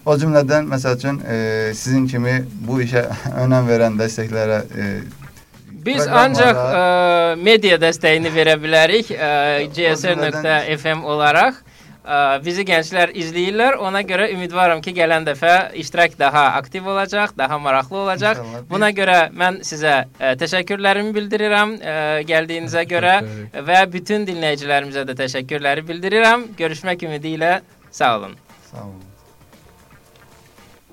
[0.09, 1.39] O cümlədən məsəl üçün e,
[1.77, 3.07] sizin kimi bu işə
[3.45, 4.93] önəm verən dəstəklərə e,
[5.81, 6.81] Biz ancaq ə,
[7.41, 9.09] media dəstəyini verə bilərik
[9.77, 11.61] GSR.fm olaraq.
[12.01, 13.79] Ə, bizi gənclər izləyirlər.
[13.81, 18.41] Ona görə ümidvaram ki, gələn dəfə iştirak daha aktiv olacaq, daha maraqlı olacaq.
[18.41, 18.65] İnşallah.
[18.71, 21.99] Buna görə mən sizə ə, təşəkkürlərimi bildirirəm ə,
[22.29, 23.21] gəldiyinizə görə
[23.69, 26.51] və bütün dinləyicilərimizə də təşəkkürləri bildirirəm.
[26.61, 28.37] Görüşmək ümidi ilə sağ olun.
[28.73, 29.10] sağ olun.